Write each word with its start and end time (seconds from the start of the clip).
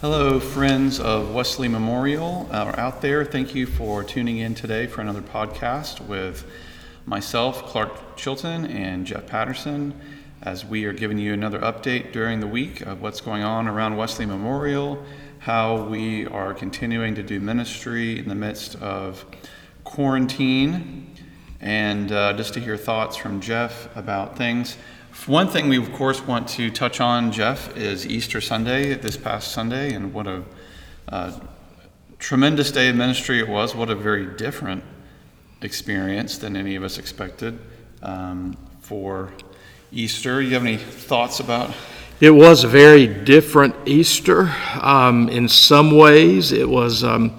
Hello, 0.00 0.38
friends 0.38 1.00
of 1.00 1.34
Wesley 1.34 1.66
Memorial 1.66 2.48
uh, 2.52 2.72
out 2.78 3.02
there. 3.02 3.24
Thank 3.24 3.56
you 3.56 3.66
for 3.66 4.04
tuning 4.04 4.38
in 4.38 4.54
today 4.54 4.86
for 4.86 5.00
another 5.00 5.22
podcast 5.22 6.00
with 6.06 6.48
myself, 7.04 7.64
Clark 7.64 8.16
Chilton, 8.16 8.64
and 8.66 9.04
Jeff 9.04 9.26
Patterson, 9.26 10.00
as 10.40 10.64
we 10.64 10.84
are 10.84 10.92
giving 10.92 11.18
you 11.18 11.32
another 11.32 11.58
update 11.58 12.12
during 12.12 12.38
the 12.38 12.46
week 12.46 12.80
of 12.82 13.02
what's 13.02 13.20
going 13.20 13.42
on 13.42 13.66
around 13.66 13.96
Wesley 13.96 14.24
Memorial, 14.24 15.04
how 15.40 15.82
we 15.86 16.26
are 16.28 16.54
continuing 16.54 17.16
to 17.16 17.24
do 17.24 17.40
ministry 17.40 18.20
in 18.20 18.28
the 18.28 18.36
midst 18.36 18.76
of 18.76 19.24
quarantine, 19.82 21.12
and 21.60 22.12
uh, 22.12 22.34
just 22.34 22.54
to 22.54 22.60
hear 22.60 22.76
thoughts 22.76 23.16
from 23.16 23.40
Jeff 23.40 23.88
about 23.96 24.38
things. 24.38 24.76
One 25.26 25.48
thing 25.48 25.68
we, 25.68 25.76
of 25.76 25.92
course, 25.92 26.22
want 26.22 26.48
to 26.50 26.70
touch 26.70 27.00
on, 27.00 27.32
Jeff, 27.32 27.76
is 27.76 28.06
Easter 28.06 28.40
Sunday, 28.40 28.94
this 28.94 29.16
past 29.16 29.52
Sunday, 29.52 29.92
and 29.92 30.14
what 30.14 30.26
a 30.26 30.42
uh, 31.08 31.32
tremendous 32.18 32.70
day 32.70 32.88
of 32.88 32.96
ministry 32.96 33.38
it 33.38 33.48
was. 33.48 33.74
What 33.74 33.90
a 33.90 33.94
very 33.94 34.24
different 34.24 34.82
experience 35.60 36.38
than 36.38 36.56
any 36.56 36.76
of 36.76 36.82
us 36.82 36.96
expected 36.96 37.58
um, 38.02 38.56
for 38.80 39.30
Easter. 39.92 40.40
You 40.40 40.54
have 40.54 40.62
any 40.62 40.78
thoughts 40.78 41.40
about? 41.40 41.74
It 42.20 42.30
was 42.30 42.64
a 42.64 42.68
very 42.68 43.06
different 43.06 43.74
Easter. 43.86 44.54
Um, 44.80 45.28
in 45.28 45.48
some 45.48 45.96
ways, 45.96 46.52
it 46.52 46.68
was 46.68 47.04
um, 47.04 47.38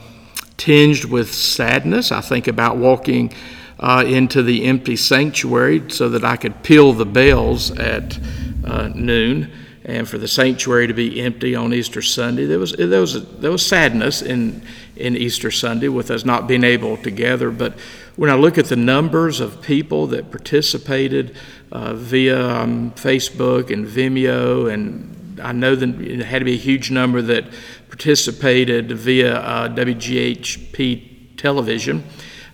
tinged 0.58 1.06
with 1.06 1.34
sadness. 1.34 2.12
I 2.12 2.22
think 2.22 2.48
about 2.48 2.78
walking 2.78 3.34
uh, 3.80 4.04
into 4.06 4.44
the 4.44 4.66
empty 4.66 4.96
sanctuary 4.96 5.90
so 5.90 6.10
that 6.10 6.26
I 6.26 6.36
could 6.36 6.64
peal 6.64 6.94
the 6.94 7.06
bells 7.06 7.72
at 7.72 8.20
uh, 8.66 8.90
noon, 8.94 9.52
and 9.86 10.08
for 10.08 10.18
the 10.18 10.28
sanctuary 10.28 10.88
to 10.88 10.94
be 10.94 11.22
empty 11.22 11.56
on 11.56 11.74
Easter 11.74 12.02
Sunday. 12.02 12.46
There 12.46 12.60
was 12.60 12.74
there 12.74 13.02
was 13.02 13.40
there 13.40 13.52
was 13.52 13.66
sadness 13.66 14.22
in 14.22 14.62
in 14.98 15.16
Easter 15.16 15.50
Sunday 15.50 15.88
with 15.88 16.12
us 16.12 16.26
not 16.26 16.48
being 16.48 16.66
able 16.66 16.98
to 16.98 17.10
gather. 17.10 17.52
But 17.52 17.74
when 18.18 18.30
I 18.30 18.36
look 18.36 18.58
at 18.58 18.66
the 18.66 18.76
numbers 18.76 19.40
of 19.40 19.62
people 19.62 20.08
that 20.08 20.30
participated 20.30 21.38
uh, 21.72 21.94
via 21.94 22.48
um, 22.48 22.92
Facebook 22.92 23.72
and 23.72 23.88
Vimeo, 23.88 24.72
and 24.72 25.40
I 25.42 25.54
know 25.54 25.74
that 25.76 26.02
it 26.02 26.20
had 26.26 26.40
to 26.40 26.46
be 26.46 26.54
a 26.54 26.58
huge 26.58 26.92
number 26.92 27.22
that 27.22 27.46
participated 27.88 28.92
via 28.92 29.38
uh, 29.38 29.70
WGHP 29.70 31.38
television 31.38 32.04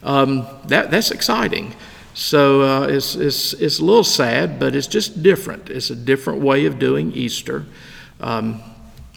um, 0.05 0.47
that, 0.67 0.91
that's 0.91 1.11
exciting. 1.11 1.75
So 2.13 2.61
uh, 2.61 2.87
it's, 2.87 3.15
it's, 3.15 3.53
it's 3.53 3.79
a 3.79 3.83
little 3.83 4.03
sad, 4.03 4.57
but 4.59 4.73
it's 4.75 4.87
just 4.87 5.21
different. 5.21 5.69
It's 5.69 5.89
a 5.89 5.95
different 5.95 6.41
way 6.41 6.65
of 6.65 6.79
doing 6.79 7.11
Easter. 7.11 7.65
Um, 8.21 8.61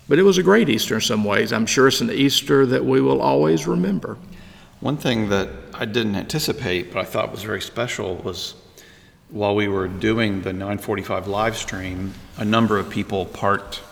but 0.09 0.19
it 0.19 0.22
was 0.22 0.39
a 0.39 0.42
great 0.42 0.69
Easter 0.69 0.97
in 0.97 1.00
some 1.03 1.22
ways. 1.22 1.53
I'm 1.53 1.66
sure 1.66 1.86
it's 1.86 2.00
an 2.00 2.11
Easter 2.11 2.66
that 2.66 2.84
we 2.84 3.00
will 3.00 3.20
always 3.20 3.69
remember. 3.69 4.16
One 4.81 4.97
thing 4.97 5.28
that 5.28 5.50
I 5.75 5.84
didn't 5.84 6.16
anticipate, 6.16 6.92
but 6.92 7.00
I 7.00 7.05
thought 7.05 7.31
was 7.31 7.42
very 7.42 7.61
special, 7.61 8.16
was 8.16 8.55
while 9.28 9.55
we 9.55 9.69
were 9.69 9.86
doing 9.86 10.41
the 10.41 10.53
945 10.53 11.28
live 11.28 11.56
stream, 11.56 12.14
a 12.39 12.44
number 12.44 12.78
of 12.78 12.89
people 12.89 13.27
parked 13.27 13.83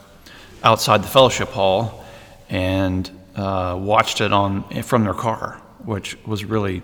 outside 0.64 1.02
the 1.02 1.08
fellowship 1.08 1.50
hall 1.50 2.04
and 2.48 3.10
uh, 3.36 3.76
watched 3.78 4.22
it 4.22 4.32
on 4.32 4.64
from 4.82 5.04
their 5.04 5.14
car 5.14 5.60
which 5.86 6.18
was 6.26 6.44
really, 6.44 6.82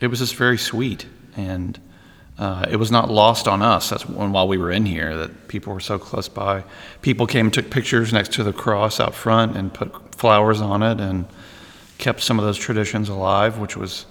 it 0.00 0.06
was 0.06 0.20
just 0.20 0.36
very 0.36 0.56
sweet. 0.56 1.06
And 1.36 1.78
uh, 2.38 2.64
it 2.70 2.76
was 2.76 2.90
not 2.90 3.10
lost 3.10 3.46
on 3.46 3.60
us. 3.60 3.90
That's 3.90 4.08
when, 4.08 4.32
while 4.32 4.48
we 4.48 4.56
were 4.56 4.70
in 4.70 4.86
here, 4.86 5.14
that 5.18 5.48
people 5.48 5.74
were 5.74 5.80
so 5.80 5.98
close 5.98 6.28
by. 6.28 6.64
People 7.02 7.26
came 7.26 7.46
and 7.46 7.52
took 7.52 7.68
pictures 7.70 8.14
next 8.14 8.32
to 8.32 8.42
the 8.42 8.52
cross 8.52 8.98
out 8.98 9.14
front 9.14 9.58
and 9.58 9.72
put 9.74 10.14
flowers 10.14 10.62
on 10.62 10.82
it 10.82 11.00
and 11.00 11.26
kept 11.98 12.22
some 12.22 12.38
of 12.38 12.46
those 12.46 12.56
traditions 12.56 13.10
alive, 13.10 13.58
which 13.58 13.76
was 13.76 14.06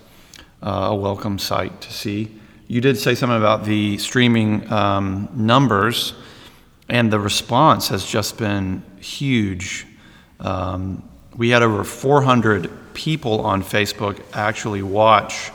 uh, 0.61 0.89
a 0.91 0.95
welcome 0.95 1.39
sight 1.39 1.81
to 1.81 1.91
see. 1.91 2.39
You 2.67 2.81
did 2.81 2.99
say 2.99 3.15
something 3.15 3.37
about 3.37 3.65
the 3.65 3.97
streaming 3.97 4.71
um, 4.71 5.27
numbers, 5.33 6.13
and 6.87 7.11
the 7.11 7.19
response 7.19 7.87
has 7.87 8.05
just 8.05 8.37
been 8.37 8.83
huge. 8.99 9.87
Um, 10.39 11.07
we 11.35 11.49
had 11.49 11.63
over 11.63 11.83
400 11.83 12.69
people 12.93 13.41
on 13.41 13.63
Facebook 13.63 14.21
actually 14.33 14.81
watch 14.81 15.51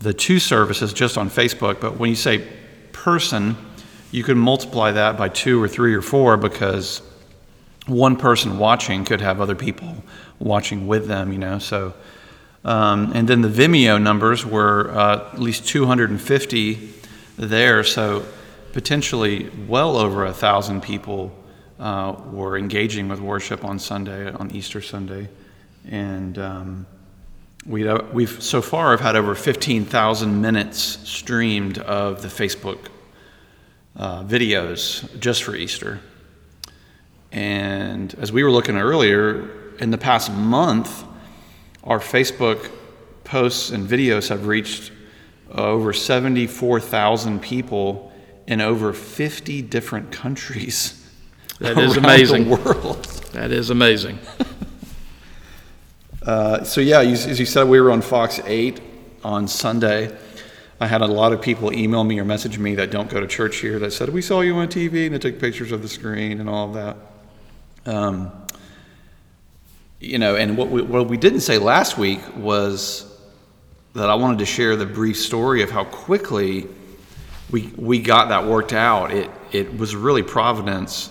the 0.00 0.12
two 0.12 0.38
services 0.38 0.92
just 0.92 1.18
on 1.18 1.28
Facebook. 1.28 1.80
But 1.80 1.98
when 1.98 2.10
you 2.10 2.16
say 2.16 2.46
person, 2.92 3.56
you 4.10 4.22
can 4.22 4.38
multiply 4.38 4.92
that 4.92 5.16
by 5.16 5.28
two 5.28 5.62
or 5.62 5.68
three 5.68 5.94
or 5.94 6.02
four 6.02 6.36
because 6.36 7.02
one 7.86 8.16
person 8.16 8.58
watching 8.58 9.04
could 9.04 9.20
have 9.20 9.40
other 9.40 9.54
people 9.54 9.96
watching 10.38 10.86
with 10.86 11.06
them, 11.06 11.32
you 11.32 11.38
know. 11.38 11.58
So, 11.58 11.94
um, 12.64 13.12
and 13.14 13.26
then 13.28 13.40
the 13.40 13.48
Vimeo 13.48 14.00
numbers 14.00 14.44
were 14.44 14.90
uh, 14.90 15.30
at 15.32 15.40
least 15.40 15.66
250 15.68 16.92
there. 17.36 17.84
So, 17.84 18.24
potentially 18.72 19.50
well 19.66 19.96
over 19.96 20.26
a 20.26 20.32
thousand 20.32 20.82
people 20.82 21.32
uh, 21.80 22.14
were 22.30 22.58
engaging 22.58 23.08
with 23.08 23.20
worship 23.20 23.64
on 23.64 23.78
Sunday, 23.78 24.30
on 24.30 24.50
Easter 24.50 24.82
Sunday 24.82 25.28
and 25.88 26.38
um, 26.38 26.86
we, 27.66 27.88
uh, 27.88 28.02
we've 28.12 28.42
so 28.42 28.62
far 28.62 28.92
I've 28.92 29.00
had 29.00 29.16
over 29.16 29.34
15,000 29.34 30.40
minutes 30.40 30.78
streamed 31.08 31.78
of 31.78 32.22
the 32.22 32.28
Facebook 32.28 32.78
uh, 33.96 34.22
videos 34.24 35.18
just 35.18 35.42
for 35.42 35.56
Easter. 35.56 36.00
And 37.32 38.14
as 38.14 38.32
we 38.32 38.42
were 38.42 38.50
looking 38.50 38.76
earlier, 38.76 39.74
in 39.78 39.90
the 39.90 39.98
past 39.98 40.32
month, 40.32 41.04
our 41.84 41.98
Facebook 41.98 42.70
posts 43.24 43.70
and 43.70 43.88
videos 43.88 44.28
have 44.28 44.46
reached 44.46 44.92
uh, 45.50 45.62
over 45.62 45.92
74,000 45.92 47.40
people 47.40 48.12
in 48.46 48.60
over 48.60 48.92
50 48.92 49.62
different 49.62 50.10
countries. 50.10 50.94
That 51.60 51.76
is 51.76 51.96
amazing. 51.96 52.44
The 52.44 52.54
world. 52.54 53.04
That 53.32 53.50
is 53.50 53.70
amazing. 53.70 54.20
Uh, 56.28 56.62
so 56.62 56.82
yeah, 56.82 57.00
you, 57.00 57.14
as 57.14 57.40
you 57.40 57.46
said, 57.46 57.66
we 57.66 57.80
were 57.80 57.90
on 57.90 58.02
Fox 58.02 58.38
8 58.44 58.82
on 59.24 59.48
Sunday. 59.48 60.14
I 60.78 60.86
had 60.86 61.00
a 61.00 61.06
lot 61.06 61.32
of 61.32 61.40
people 61.40 61.72
email 61.72 62.04
me 62.04 62.20
or 62.20 62.24
message 62.26 62.58
me 62.58 62.74
that 62.74 62.90
don't 62.90 63.08
go 63.08 63.18
to 63.18 63.26
church 63.26 63.56
here 63.56 63.78
that 63.78 63.94
said, 63.94 64.10
We 64.10 64.20
saw 64.20 64.42
you 64.42 64.54
on 64.56 64.68
TV, 64.68 65.06
and 65.06 65.14
they 65.14 65.18
took 65.18 65.40
pictures 65.40 65.72
of 65.72 65.80
the 65.80 65.88
screen 65.88 66.38
and 66.40 66.46
all 66.50 66.68
of 66.68 66.74
that. 66.74 66.96
Um, 67.90 68.30
you 70.00 70.18
know, 70.18 70.36
and 70.36 70.58
what 70.58 70.68
we, 70.68 70.82
what 70.82 71.08
we 71.08 71.16
didn't 71.16 71.40
say 71.40 71.56
last 71.56 71.96
week 71.96 72.20
was 72.36 73.10
that 73.94 74.10
I 74.10 74.14
wanted 74.14 74.40
to 74.40 74.46
share 74.46 74.76
the 74.76 74.84
brief 74.84 75.16
story 75.16 75.62
of 75.62 75.70
how 75.70 75.84
quickly 75.84 76.66
we, 77.50 77.72
we 77.74 78.02
got 78.02 78.28
that 78.28 78.44
worked 78.44 78.74
out. 78.74 79.12
It, 79.12 79.30
it 79.50 79.78
was 79.78 79.96
really 79.96 80.22
providence 80.22 81.08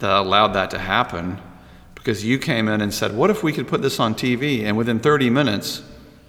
that 0.00 0.10
allowed 0.10 0.48
that 0.48 0.72
to 0.72 0.78
happen 0.78 1.40
because 2.08 2.24
you 2.24 2.38
came 2.38 2.68
in 2.68 2.80
and 2.80 2.94
said, 2.94 3.14
What 3.14 3.28
if 3.28 3.42
we 3.42 3.52
could 3.52 3.68
put 3.68 3.82
this 3.82 4.00
on 4.00 4.14
TV? 4.14 4.62
And 4.64 4.78
within 4.78 4.98
30 4.98 5.28
minutes, 5.28 5.82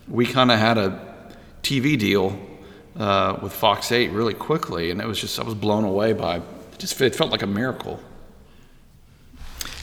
we 0.10 0.26
kind 0.26 0.52
of 0.52 0.60
had 0.60 0.78
a 0.78 1.00
TV 1.64 1.98
deal 1.98 2.38
uh, 2.98 3.40
with 3.42 3.54
Fox 3.54 3.90
8 3.90 4.12
really 4.12 4.34
quickly. 4.34 4.92
And 4.92 5.00
it 5.00 5.08
was 5.08 5.22
just, 5.22 5.40
I 5.40 5.44
was 5.44 5.54
blown 5.54 5.86
away 5.86 6.12
by 6.12 6.40
it. 6.40 6.44
Just, 6.80 7.00
it 7.00 7.16
felt 7.16 7.32
like 7.32 7.44
a 7.44 7.48
miracle. 7.48 7.98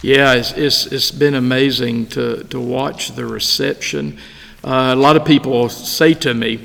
Yeah, 0.03 0.35
it's, 0.35 0.53
it's, 0.53 0.85
it's 0.85 1.11
been 1.11 1.33
amazing 1.33 2.09
to, 2.09 2.45
to 2.45 2.61
watch 2.61 3.13
the 3.13 3.25
reception. 3.25 4.19
Uh, 4.63 4.93
a 4.93 4.97
lot 4.97 5.17
of 5.17 5.25
people 5.25 5.71
say 5.71 6.13
to 6.13 6.35
me, 6.35 6.61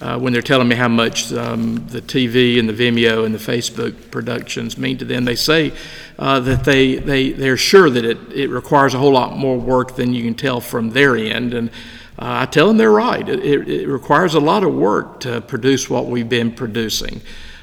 uh, 0.00 0.18
when 0.18 0.32
they're 0.32 0.42
telling 0.42 0.68
me 0.68 0.76
how 0.76 0.88
much 0.88 1.32
um, 1.32 1.86
the 1.88 2.02
TV 2.02 2.58
and 2.58 2.68
the 2.68 2.72
Vimeo 2.72 3.24
and 3.24 3.34
the 3.34 3.38
Facebook 3.38 4.10
productions 4.10 4.76
mean 4.76 4.98
to 4.98 5.04
them. 5.04 5.24
They 5.24 5.36
say 5.36 5.72
uh, 6.18 6.40
that 6.40 6.64
they, 6.64 6.96
they, 6.96 7.32
they're 7.32 7.56
sure 7.56 7.88
that 7.88 8.04
it, 8.04 8.18
it 8.32 8.48
requires 8.48 8.94
a 8.94 8.98
whole 8.98 9.12
lot 9.12 9.36
more 9.36 9.58
work 9.58 9.96
than 9.96 10.12
you 10.12 10.22
can 10.22 10.34
tell 10.34 10.60
from 10.60 10.90
their 10.90 11.16
end. 11.16 11.54
And 11.54 11.70
uh, 12.18 12.42
I 12.42 12.46
tell 12.46 12.68
them 12.68 12.76
they're 12.76 12.90
right. 12.90 13.26
It, 13.26 13.44
it, 13.44 13.68
it, 13.68 13.88
requires 13.88 14.34
a 14.34 14.40
lot 14.40 14.64
of 14.64 14.74
work 14.74 15.20
to 15.20 15.40
produce 15.40 15.88
what 15.88 16.06
we've 16.06 16.28
been 16.28 16.52
producing. 16.52 17.22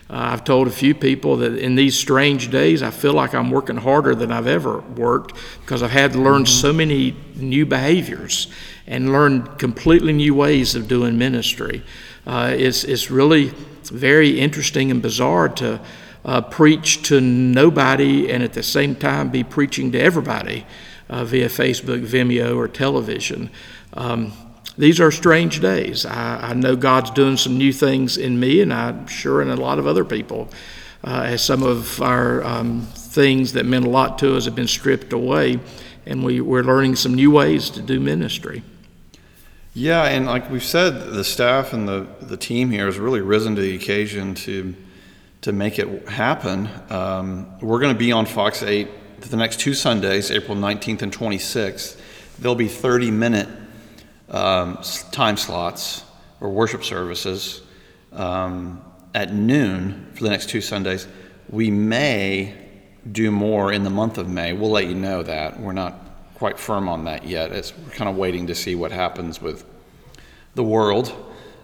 Uh, 0.09 0.33
I've 0.33 0.43
told 0.43 0.67
a 0.67 0.71
few 0.71 0.93
people 0.93 1.37
that 1.37 1.55
in 1.57 1.75
these 1.75 1.97
strange 1.97 2.51
days, 2.51 2.83
I 2.83 2.91
feel 2.91 3.13
like 3.13 3.33
I'm 3.33 3.49
working 3.51 3.77
harder 3.77 4.13
than 4.15 4.31
I've 4.31 4.47
ever 4.47 4.79
worked 4.79 5.35
because 5.61 5.81
I've 5.81 5.91
had 5.91 6.13
to 6.13 6.19
learn 6.19 6.43
mm-hmm. 6.43 6.61
so 6.61 6.73
many 6.73 7.15
new 7.35 7.65
behaviors 7.65 8.47
and 8.85 9.11
learn 9.11 9.43
completely 9.57 10.13
new 10.13 10.35
ways 10.35 10.75
of 10.75 10.87
doing 10.87 11.17
ministry 11.17 11.83
uh, 12.25 12.53
it's, 12.55 12.83
it's 12.83 13.11
really 13.11 13.53
very 13.85 14.39
interesting 14.39 14.91
and 14.91 15.01
bizarre 15.01 15.49
to 15.49 15.81
uh, 16.25 16.41
preach 16.41 17.03
to 17.03 17.19
nobody 17.19 18.31
and 18.31 18.43
at 18.43 18.53
the 18.53 18.63
same 18.63 18.95
time 18.95 19.29
be 19.29 19.43
preaching 19.43 19.91
to 19.91 19.99
everybody 19.99 20.65
uh, 21.09 21.25
via 21.25 21.49
Facebook, 21.49 22.05
Vimeo, 22.05 22.55
or 22.55 22.67
television. 22.67 23.49
Um, 23.93 24.31
these 24.77 24.99
are 24.99 25.11
strange 25.11 25.59
days. 25.59 26.05
I, 26.05 26.49
I, 26.49 26.53
know 26.53 26.75
God's 26.75 27.11
doing 27.11 27.37
some 27.37 27.57
new 27.57 27.71
things 27.71 28.17
in 28.17 28.39
me, 28.39 28.61
and 28.61 28.73
I'm 28.73 29.05
sure 29.05 29.41
in 29.41 29.49
a 29.49 29.55
lot 29.55 29.77
of 29.77 29.85
other 29.85 30.05
people, 30.05 30.49
uh, 31.03 31.25
as 31.27 31.43
some 31.43 31.61
of 31.61 32.01
our 32.01 32.43
um, 32.43 32.81
things 32.95 33.53
that 33.53 33.65
meant 33.65 33.85
a 33.85 33.89
lot 33.89 34.17
to 34.19 34.35
us 34.35 34.45
have 34.45 34.55
been 34.55 34.67
stripped 34.67 35.13
away. 35.13 35.59
and 36.05 36.23
we, 36.23 36.41
we're 36.41 36.63
learning 36.63 36.95
some 36.95 37.13
new 37.13 37.29
ways 37.29 37.69
to 37.69 37.81
do 37.81 37.99
ministry. 37.99 38.63
Yeah, 39.75 40.03
and 40.03 40.25
like 40.27 40.51
we've 40.51 40.63
said, 40.63 41.13
the 41.13 41.23
staff 41.23 41.73
and 41.73 41.87
the, 41.87 42.05
the 42.21 42.37
team 42.37 42.69
here 42.69 42.85
has 42.85 42.99
really 42.99 43.21
risen 43.21 43.55
to 43.55 43.61
the 43.61 43.75
occasion 43.75 44.35
to 44.35 44.75
to 45.41 45.51
make 45.51 45.77
it 45.77 46.07
happen. 46.07 46.69
Um, 46.89 47.59
we're 47.59 47.79
going 47.79 47.93
to 47.93 47.99
be 47.99 48.13
on 48.13 48.25
Fox 48.25 48.63
8 48.63 48.87
the 49.29 49.37
next 49.37 49.59
two 49.59 49.73
Sundays, 49.73 50.31
April 50.31 50.57
19th 50.57 51.01
and 51.01 51.11
26th. 51.11 51.99
There'll 52.39 52.55
be 52.55 52.67
30 52.67 53.11
minute 53.11 53.47
um, 54.29 54.79
time 55.11 55.37
slots 55.37 56.03
or 56.39 56.49
worship 56.49 56.83
services 56.83 57.61
um, 58.11 58.83
at 59.13 59.33
noon 59.33 60.11
for 60.13 60.23
the 60.23 60.29
next 60.29 60.49
two 60.49 60.61
Sundays. 60.61 61.07
We 61.49 61.71
may 61.71 62.55
do 63.11 63.31
more 63.31 63.71
in 63.71 63.83
the 63.83 63.89
month 63.89 64.17
of 64.17 64.29
May. 64.29 64.53
We'll 64.53 64.71
let 64.71 64.87
you 64.87 64.95
know 64.95 65.23
that. 65.23 65.59
We're 65.59 65.73
not 65.73 65.99
quite 66.43 66.59
firm 66.59 66.89
on 66.89 67.05
that 67.05 67.25
yet. 67.25 67.53
It's, 67.53 67.71
we're 67.77 67.91
kind 67.91 68.09
of 68.09 68.17
waiting 68.17 68.47
to 68.47 68.53
see 68.53 68.75
what 68.75 68.91
happens 68.91 69.41
with 69.41 69.63
the 70.55 70.63
world. 70.63 71.15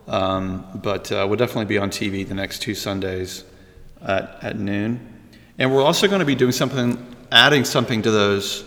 Um, 0.08 0.66
but 0.74 1.12
uh, 1.12 1.26
we'll 1.28 1.36
definitely 1.36 1.66
be 1.66 1.78
on 1.78 1.90
TV 1.90 2.26
the 2.26 2.34
next 2.34 2.62
two 2.62 2.74
Sundays 2.74 3.44
at, 4.02 4.42
at 4.42 4.58
noon. 4.58 5.06
And 5.58 5.76
we're 5.76 5.84
also 5.84 6.08
going 6.08 6.22
to 6.22 6.26
be 6.26 6.34
doing 6.34 6.54
something, 6.54 7.14
adding 7.30 7.66
something 7.66 8.02
to 8.04 8.10
those 8.10 8.64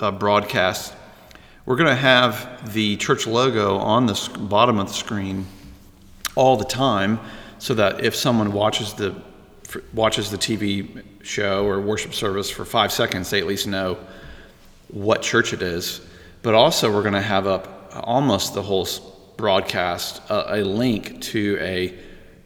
uh, 0.00 0.10
broadcasts. 0.10 0.94
We're 1.66 1.76
going 1.76 1.90
to 1.90 1.94
have 1.94 2.72
the 2.72 2.96
church 2.96 3.26
logo 3.26 3.76
on 3.76 4.06
the 4.06 4.30
bottom 4.38 4.78
of 4.78 4.88
the 4.88 4.94
screen 4.94 5.44
all 6.36 6.56
the 6.56 6.64
time 6.64 7.20
so 7.58 7.74
that 7.74 8.02
if 8.02 8.16
someone 8.16 8.54
watches 8.54 8.94
the 8.94 9.14
watches 9.92 10.30
the 10.30 10.38
TV 10.38 11.04
show 11.22 11.66
or 11.66 11.82
worship 11.82 12.14
service 12.14 12.48
for 12.48 12.64
five 12.64 12.90
seconds, 12.90 13.28
they 13.28 13.40
at 13.40 13.46
least 13.46 13.66
know 13.66 13.98
what 14.92 15.22
church 15.22 15.52
it 15.52 15.62
is. 15.62 16.00
But 16.42 16.54
also, 16.54 16.92
we're 16.92 17.02
going 17.02 17.14
to 17.14 17.20
have 17.20 17.46
up 17.46 17.92
almost 18.02 18.54
the 18.54 18.62
whole 18.62 18.86
broadcast 19.36 20.20
a, 20.30 20.60
a 20.60 20.60
link 20.62 21.20
to 21.22 21.58
a 21.60 21.94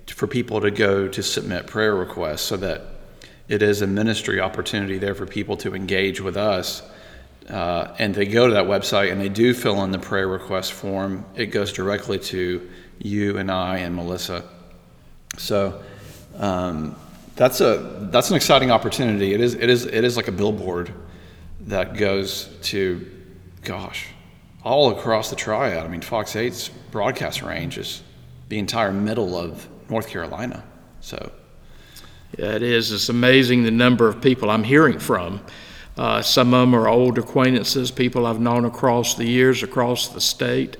for 0.07 0.27
people 0.27 0.61
to 0.61 0.71
go 0.71 1.09
to 1.09 1.23
submit 1.23 1.67
prayer 1.67 1.95
requests 1.95 2.43
so 2.43 2.57
that 2.57 2.83
it 3.49 3.63
is 3.63 3.83
a 3.83 3.87
ministry 3.87 4.41
opportunity 4.41 4.99
there 4.99 5.15
for 5.15 5.27
people 5.27 5.57
to 5.57 5.75
engage 5.75 6.21
with 6.21 6.37
us. 6.37 6.83
Uh, 7.49 7.95
and 7.99 8.15
they 8.15 8.25
go 8.25 8.47
to 8.47 8.55
that 8.55 8.65
website 8.65 9.13
and 9.13 9.21
they 9.21 9.29
do 9.29 9.53
fill 9.53 9.83
in 9.85 9.91
the 9.91 9.99
prayer 9.99 10.29
request 10.29 10.73
form. 10.73 11.25
It 11.35 11.47
goes 11.47 11.73
directly 11.73 12.19
to 12.19 12.71
you 12.99 13.39
and 13.39 13.51
I 13.51 13.79
and 13.79 13.95
Melissa. 13.95 14.45
So 15.37 15.83
um, 16.39 16.97
that's 17.37 17.61
a 17.61 18.09
that's 18.11 18.31
an 18.31 18.37
exciting 18.37 18.71
opportunity. 18.71 19.35
It 19.35 19.41
is 19.41 19.55
it 19.55 19.69
is 19.69 19.85
it 19.85 20.05
is 20.05 20.17
like 20.17 20.29
a 20.29 20.33
billboard 20.33 20.93
that 21.67 21.97
goes 21.97 22.51
to, 22.63 23.11
gosh, 23.63 24.07
all 24.63 24.91
across 24.91 25.31
the 25.31 25.37
triad. 25.37 25.85
I 25.85 25.89
mean, 25.89 26.01
Fox 26.01 26.33
8's 26.33 26.69
broadcast 26.91 27.43
range 27.43 27.79
is 27.79 28.03
the 28.49 28.59
entire 28.59 28.93
middle 28.93 29.37
of 29.37 29.67
North 29.91 30.09
Carolina. 30.09 30.65
So, 31.01 31.33
yeah, 32.39 32.53
it 32.53 32.63
is. 32.63 32.93
It's 32.93 33.09
amazing 33.09 33.63
the 33.63 33.71
number 33.71 34.09
of 34.09 34.21
people 34.21 34.51
I'm 34.51 34.65
hearing 34.65 34.99
from. 34.99 35.41
Uh, 35.97 36.23
some 36.23 36.53
of 36.53 36.61
them 36.61 36.75
are 36.75 36.89
old 36.89 37.19
acquaintances, 37.19 37.91
people 37.91 38.27
I've 38.27 38.41
known 38.41 38.65
across 38.65 39.15
the 39.15 39.25
years, 39.25 39.63
across 39.63 40.09
the 40.09 40.21
state. 40.21 40.77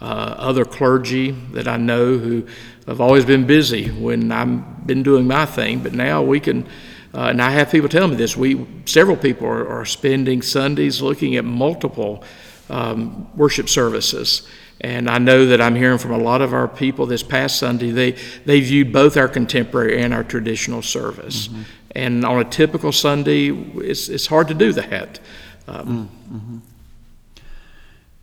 Uh, 0.00 0.34
other 0.36 0.64
clergy 0.64 1.30
that 1.52 1.68
I 1.68 1.76
know 1.76 2.18
who 2.18 2.44
have 2.88 3.00
always 3.00 3.24
been 3.24 3.46
busy 3.46 3.88
when 3.88 4.32
I've 4.32 4.84
been 4.84 5.04
doing 5.04 5.28
my 5.28 5.46
thing, 5.46 5.80
but 5.80 5.92
now 5.92 6.22
we 6.22 6.40
can. 6.40 6.66
Uh, 7.14 7.28
and 7.28 7.42
I 7.42 7.50
have 7.50 7.70
people 7.70 7.88
telling 7.88 8.10
me 8.10 8.16
this. 8.16 8.36
We 8.36 8.66
several 8.86 9.16
people 9.16 9.46
are, 9.46 9.68
are 9.68 9.84
spending 9.84 10.42
Sundays 10.42 11.02
looking 11.02 11.36
at 11.36 11.44
multiple 11.44 12.24
um, 12.70 13.28
worship 13.36 13.68
services 13.68 14.48
and 14.82 15.08
I 15.08 15.18
know 15.18 15.46
that 15.46 15.60
I'm 15.60 15.76
hearing 15.76 15.98
from 15.98 16.10
a 16.10 16.18
lot 16.18 16.42
of 16.42 16.52
our 16.52 16.66
people 16.66 17.06
this 17.06 17.22
past 17.22 17.58
Sunday, 17.58 17.92
they, 17.92 18.12
they 18.44 18.60
viewed 18.60 18.92
both 18.92 19.16
our 19.16 19.28
contemporary 19.28 20.02
and 20.02 20.12
our 20.12 20.24
traditional 20.24 20.82
service. 20.82 21.46
Mm-hmm. 21.46 21.62
And 21.94 22.24
on 22.24 22.40
a 22.40 22.44
typical 22.44 22.90
Sunday, 22.90 23.50
it's, 23.50 24.08
it's 24.08 24.26
hard 24.26 24.48
to 24.48 24.54
do 24.54 24.72
that. 24.72 25.20
Um, 25.68 26.10
mm-hmm. 26.32 26.58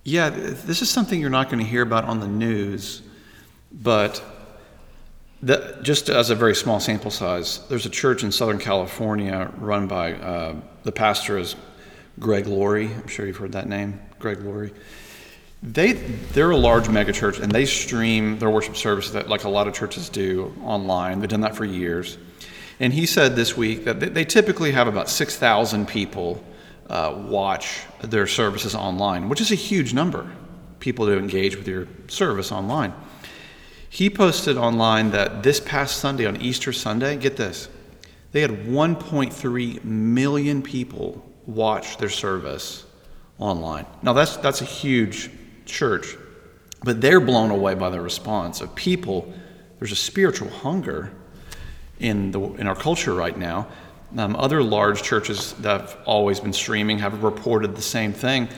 Yeah, 0.03 0.29
this 0.29 0.81
is 0.81 0.89
something 0.89 1.21
you're 1.21 1.29
not 1.29 1.49
going 1.49 1.63
to 1.63 1.69
hear 1.69 1.81
about 1.81 2.03
on 2.03 2.19
the 2.19 2.27
news, 2.27 3.03
but 3.71 4.21
that, 5.43 5.83
just 5.83 6.09
as 6.09 6.29
a 6.29 6.35
very 6.35 6.55
small 6.55 6.79
sample 6.79 7.11
size, 7.11 7.65
there's 7.69 7.85
a 7.85 7.89
church 7.89 8.23
in 8.23 8.31
Southern 8.31 8.59
California 8.59 9.51
run 9.57 9.87
by 9.87 10.13
uh, 10.13 10.55
the 10.83 10.91
pastor 10.91 11.37
is 11.37 11.55
Greg 12.19 12.47
Laurie. 12.47 12.87
I'm 12.93 13.07
sure 13.07 13.25
you've 13.25 13.37
heard 13.37 13.53
that 13.53 13.67
name, 13.67 13.99
Greg 14.19 14.41
Laurie. 14.41 14.73
They 15.61 15.93
they're 15.93 16.51
a 16.51 16.57
large 16.57 16.85
megachurch 16.85 17.41
and 17.41 17.51
they 17.51 17.65
stream 17.65 18.39
their 18.39 18.49
worship 18.49 18.77
service 18.77 19.11
that 19.11 19.27
like 19.27 19.43
a 19.43 19.49
lot 19.49 19.67
of 19.67 19.73
churches 19.73 20.07
do 20.07 20.53
online. 20.63 21.19
They've 21.19 21.29
done 21.29 21.41
that 21.41 21.55
for 21.55 21.65
years. 21.65 22.17
And 22.79 22.93
he 22.93 23.05
said 23.05 23.35
this 23.35 23.57
week 23.57 23.83
that 23.83 23.99
they, 23.99 24.23
typically 24.23 24.71
have 24.71 24.87
about 24.87 25.09
six 25.09 25.35
thousand 25.35 25.87
people 25.87 26.41
uh, 26.89 27.13
watch 27.27 27.81
their 28.01 28.25
services 28.25 28.73
online, 28.73 29.27
which 29.27 29.41
is 29.41 29.51
a 29.51 29.55
huge 29.55 29.93
number. 29.93 30.31
People 30.79 31.07
to 31.07 31.17
engage 31.17 31.57
with 31.57 31.67
your 31.67 31.87
service 32.07 32.53
online. 32.53 32.93
He 33.89 34.09
posted 34.09 34.55
online 34.55 35.11
that 35.11 35.41
this 35.41 35.59
past 35.59 35.97
Sunday 35.97 36.25
on 36.25 36.39
Easter 36.41 36.71
Sunday, 36.71 37.17
get 37.17 37.35
this, 37.35 37.67
they 38.31 38.41
had 38.41 38.51
1.3 38.51 39.83
million 39.83 40.61
people 40.61 41.25
watch 41.47 41.97
their 41.97 42.09
service 42.09 42.85
online. 43.39 43.85
Now 44.03 44.13
that's 44.13 44.37
that's 44.37 44.61
a 44.61 44.65
huge 44.65 45.31
church, 45.65 46.15
but 46.83 47.01
they're 47.01 47.19
blown 47.19 47.49
away 47.49 47.73
by 47.73 47.89
the 47.89 47.99
response 47.99 48.61
of 48.61 48.75
people. 48.75 49.33
There's 49.79 49.91
a 49.91 49.95
spiritual 49.95 50.49
hunger 50.49 51.11
in, 51.99 52.31
the, 52.31 52.41
in 52.55 52.67
our 52.67 52.75
culture 52.75 53.13
right 53.13 53.37
now. 53.37 53.67
Um, 54.17 54.35
other 54.35 54.63
large 54.63 55.03
churches 55.03 55.53
that 55.53 55.81
have 55.81 55.97
always 56.05 56.39
been 56.39 56.53
streaming 56.53 56.99
have 56.99 57.23
reported 57.23 57.75
the 57.75 57.81
same 57.81 58.11
thing. 58.11 58.49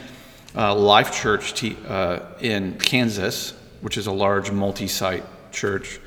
Uh, 0.56 0.74
Life 0.76 1.22
Church 1.22 1.54
t- 1.54 1.78
uh, 1.88 2.20
in 2.40 2.78
Kansas, 2.80 3.54
which 3.82 3.98
is 3.98 4.08
a 4.08 4.12
large 4.12 4.52
multi 4.52 4.88
site 4.88 5.24
church, 5.52 6.00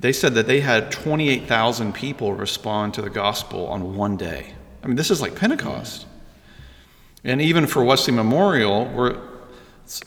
they 0.00 0.12
said 0.12 0.34
that 0.34 0.46
they 0.46 0.60
had 0.60 0.90
28,000 0.92 1.92
people 1.92 2.32
respond 2.32 2.94
to 2.94 3.02
the 3.02 3.10
gospel 3.10 3.66
on 3.66 3.96
one 3.96 4.16
day. 4.16 4.54
I 4.82 4.86
mean, 4.86 4.96
this 4.96 5.10
is 5.10 5.20
like 5.20 5.34
Pentecost. 5.34 6.06
And 7.24 7.42
even 7.42 7.66
for 7.66 7.82
Wesley 7.82 8.14
Memorial, 8.14 8.86
we're, 8.86 9.18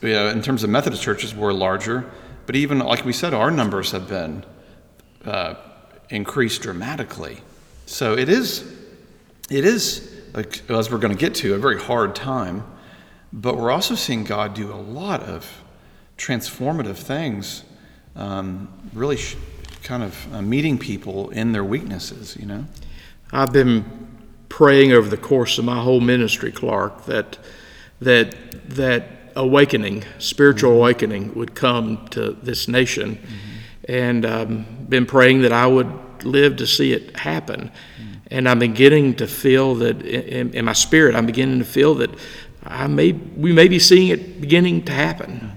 in 0.01 0.41
terms 0.41 0.63
of 0.63 0.69
Methodist 0.69 1.03
churches, 1.03 1.35
we're 1.35 1.51
larger, 1.51 2.09
but 2.45 2.55
even 2.55 2.79
like 2.79 3.05
we 3.05 3.13
said, 3.13 3.33
our 3.33 3.51
numbers 3.51 3.91
have 3.91 4.07
been 4.07 4.45
uh, 5.25 5.55
increased 6.09 6.61
dramatically. 6.61 7.39
So 7.85 8.17
it 8.17 8.29
is, 8.29 8.63
it 9.49 9.65
is, 9.65 10.09
as 10.69 10.89
we're 10.89 10.97
going 10.97 11.13
to 11.13 11.19
get 11.19 11.35
to, 11.35 11.53
a 11.53 11.57
very 11.57 11.79
hard 11.79 12.15
time. 12.15 12.63
But 13.33 13.57
we're 13.57 13.71
also 13.71 13.95
seeing 13.95 14.23
God 14.23 14.53
do 14.53 14.71
a 14.71 14.75
lot 14.75 15.23
of 15.23 15.60
transformative 16.21 16.97
things, 16.97 17.63
um, 18.15 18.71
really 18.93 19.17
sh- 19.17 19.35
kind 19.83 20.03
of 20.03 20.33
uh, 20.33 20.41
meeting 20.41 20.77
people 20.77 21.31
in 21.31 21.51
their 21.51 21.63
weaknesses, 21.63 22.37
you 22.39 22.45
know? 22.45 22.63
I've 23.31 23.51
been 23.51 23.85
praying 24.47 24.91
over 24.91 25.09
the 25.09 25.17
course 25.17 25.57
of 25.57 25.65
my 25.65 25.81
whole 25.81 25.99
ministry, 25.99 26.51
Clark, 26.51 27.05
that, 27.05 27.39
that, 28.01 28.35
that 28.69 29.07
awakening, 29.35 30.03
spiritual 30.19 30.73
awakening, 30.73 31.33
would 31.33 31.55
come 31.55 32.05
to 32.09 32.33
this 32.33 32.67
nation, 32.67 33.15
mm-hmm. 33.15 33.91
and 33.91 34.25
um, 34.25 34.65
been 34.89 35.07
praying 35.07 35.41
that 35.41 35.53
I 35.53 35.65
would 35.65 36.23
live 36.23 36.57
to 36.57 36.67
see 36.67 36.93
it 36.93 37.17
happen. 37.17 37.71
Mm-hmm. 37.71 38.11
And 38.29 38.47
I'm 38.47 38.59
beginning 38.59 39.15
to 39.15 39.27
feel 39.27 39.73
that 39.75 40.01
in, 40.03 40.53
in, 40.53 40.65
my 40.65 40.73
spirit, 40.73 41.15
I'm 41.15 41.25
beginning 41.25 41.59
to 41.59 41.65
feel 41.65 41.95
that 41.95 42.11
I 42.63 42.85
may 42.87 43.13
we 43.13 43.51
may 43.51 43.67
be 43.67 43.79
seeing 43.79 44.09
it 44.09 44.39
beginning 44.39 44.83
to 44.85 44.91
happen. 44.91 45.51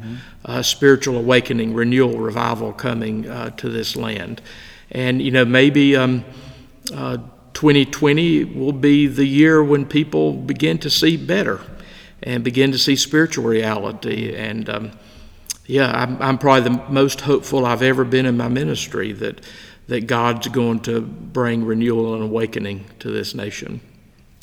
Uh, 0.45 0.63
spiritual 0.63 1.17
awakening, 1.17 1.73
renewal, 1.73 2.19
revival 2.19 2.73
coming 2.73 3.27
uh, 3.29 3.49
to 3.51 3.71
this 3.71 3.97
land, 3.97 4.43
and 4.91 5.23
you 5.23 5.31
know 5.31 5.45
maybe. 5.45 5.97
Um, 5.97 6.25
uh, 6.93 7.19
2020 7.55 8.45
will 8.45 8.73
be 8.73 9.07
the 9.07 9.25
year 9.25 9.63
when 9.63 9.87
people 9.87 10.33
begin 10.35 10.77
to 10.77 10.91
see 10.91 11.17
better 11.17 11.61
and 12.23 12.43
begin 12.43 12.73
to 12.73 12.79
see 12.79 12.97
spiritual 12.97 13.45
reality. 13.45 14.35
And 14.35 14.69
um, 14.69 14.91
yeah, 15.67 15.91
I'm, 15.91 16.21
I'm, 16.21 16.39
probably 16.39 16.69
the 16.69 16.83
most 16.91 17.23
hopeful 17.23 17.65
I've 17.65 17.83
ever 17.83 18.05
been 18.05 18.27
in 18.27 18.37
my 18.37 18.49
ministry 18.49 19.13
that, 19.13 19.41
that 19.87 20.07
God's 20.07 20.49
going 20.49 20.81
to 20.81 21.01
bring 21.01 21.65
renewal 21.65 22.15
and 22.15 22.23
awakening 22.23 22.87
to 22.99 23.11
this 23.11 23.35
nation. 23.35 23.81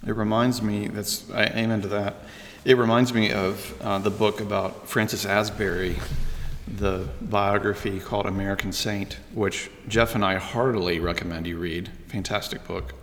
It 0.08 0.16
reminds 0.16 0.62
me, 0.62 0.88
that's, 0.88 1.30
I 1.32 1.44
amen 1.46 1.82
to 1.82 1.88
that. 1.90 2.16
It 2.64 2.78
reminds 2.78 3.12
me 3.12 3.32
of 3.32 3.82
uh, 3.82 3.98
the 3.98 4.12
book 4.12 4.40
about 4.40 4.88
Francis 4.88 5.26
Asbury, 5.26 5.96
the 6.68 7.08
biography 7.20 8.00
called 8.00 8.28
American 8.28 8.72
Saint, 8.72 9.18
which 9.34 9.72
Jeff 9.88 10.14
and 10.14 10.24
I 10.24 10.36
heartily 10.36 11.00
recommend 11.00 11.48
you 11.48 11.58
read. 11.58 11.90
Fantastic 12.10 12.68
book. 12.68 12.94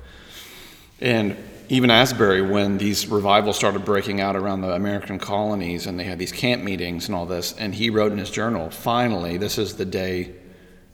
And 1.00 1.36
even 1.68 1.90
Asbury, 1.90 2.40
when 2.40 2.78
these 2.78 3.08
revivals 3.08 3.56
started 3.56 3.84
breaking 3.84 4.20
out 4.20 4.36
around 4.36 4.60
the 4.60 4.72
American 4.74 5.18
colonies 5.18 5.88
and 5.88 5.98
they 5.98 6.04
had 6.04 6.20
these 6.20 6.30
camp 6.32 6.62
meetings 6.62 7.08
and 7.08 7.16
all 7.16 7.26
this, 7.26 7.52
and 7.58 7.74
he 7.74 7.90
wrote 7.90 8.12
in 8.12 8.18
his 8.18 8.30
journal, 8.30 8.70
finally, 8.70 9.38
this 9.38 9.58
is 9.58 9.74
the 9.74 9.84
day 9.84 10.36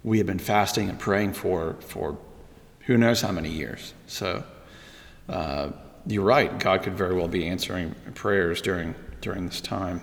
we 0.05 0.17
have 0.17 0.27
been 0.27 0.39
fasting 0.39 0.89
and 0.89 0.99
praying 0.99 1.35
for 1.35 1.77
for 1.81 2.17
who 2.87 2.97
knows 2.97 3.21
how 3.21 3.31
many 3.31 3.51
years. 3.51 3.93
So 4.07 4.43
uh, 5.29 5.69
you're 6.07 6.25
right. 6.25 6.59
God 6.59 6.83
could 6.83 6.95
very 6.95 7.15
well 7.15 7.29
be 7.29 7.47
answering 7.47 7.95
prayers 8.15 8.61
during 8.61 8.95
during 9.21 9.47
this 9.47 9.61
time. 9.61 10.03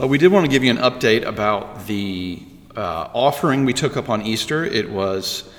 Uh, 0.00 0.06
we 0.06 0.18
did 0.18 0.30
want 0.30 0.44
to 0.44 0.50
give 0.50 0.62
you 0.62 0.70
an 0.70 0.76
update 0.76 1.24
about 1.24 1.86
the 1.86 2.42
uh, 2.76 3.08
offering 3.14 3.64
we 3.64 3.72
took 3.72 3.96
up 3.96 4.08
on 4.08 4.22
Easter. 4.22 4.64
It 4.64 4.90
was 4.90 5.50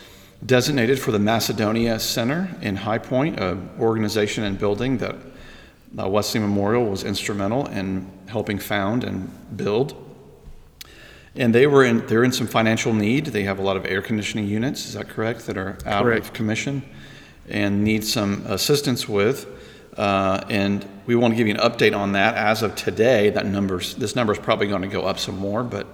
designated 0.46 1.00
for 1.00 1.12
the 1.12 1.20
Macedonia 1.20 2.00
Center 2.00 2.50
in 2.62 2.75
High 2.75 3.00
Point, 3.00 3.39
an 3.39 3.70
organization 3.79 4.44
and 4.44 4.58
building 4.58 5.00
that 5.00 5.15
uh, 5.98 6.08
Wesley 6.08 6.39
Memorial 6.39 6.86
was 6.86 7.03
instrumental 7.03 7.65
in 7.68 8.10
helping 8.27 8.60
found 8.60 9.03
and 9.03 9.58
build. 9.58 10.06
And 11.36 11.53
they 11.53 11.68
were 11.68 11.84
in, 11.84 12.06
they're 12.08 12.24
in 12.24 12.32
some 12.32 12.48
financial 12.48 12.94
need. 12.94 13.27
They 13.27 13.44
have 13.44 13.60
a 13.60 13.62
lot 13.62 13.77
of 13.77 13.86
air 13.86 14.01
conditioning 14.01 14.48
units, 14.48 14.86
is 14.86 14.94
that 14.94 15.10
correct, 15.10 15.48
that 15.48 15.58
are 15.58 15.77
out 15.86 16.03
Correct. 16.03 16.27
of 16.27 16.34
commission 16.34 16.84
and 17.50 17.84
need 17.84 18.03
some 18.03 18.46
assistance 18.48 19.08
with. 19.08 19.48
Uh, 19.98 20.44
and 20.50 20.88
we 21.06 21.15
want 21.15 21.34
to 21.34 21.36
give 21.38 21.48
you 21.48 21.56
an 21.56 21.60
update 21.60 21.98
on 21.98 22.13
that. 22.13 22.36
As 22.36 22.62
of 22.63 22.75
today, 22.75 23.29
that 23.32 23.46
numbers, 23.46 23.96
this 23.96 24.15
number 24.15 24.32
is 24.32 24.39
probably 24.39 24.68
going 24.68 24.84
to 24.84 24.88
go 24.88 25.06
up 25.06 25.20
some 25.20 25.38
more, 25.38 25.63
but 25.63 25.88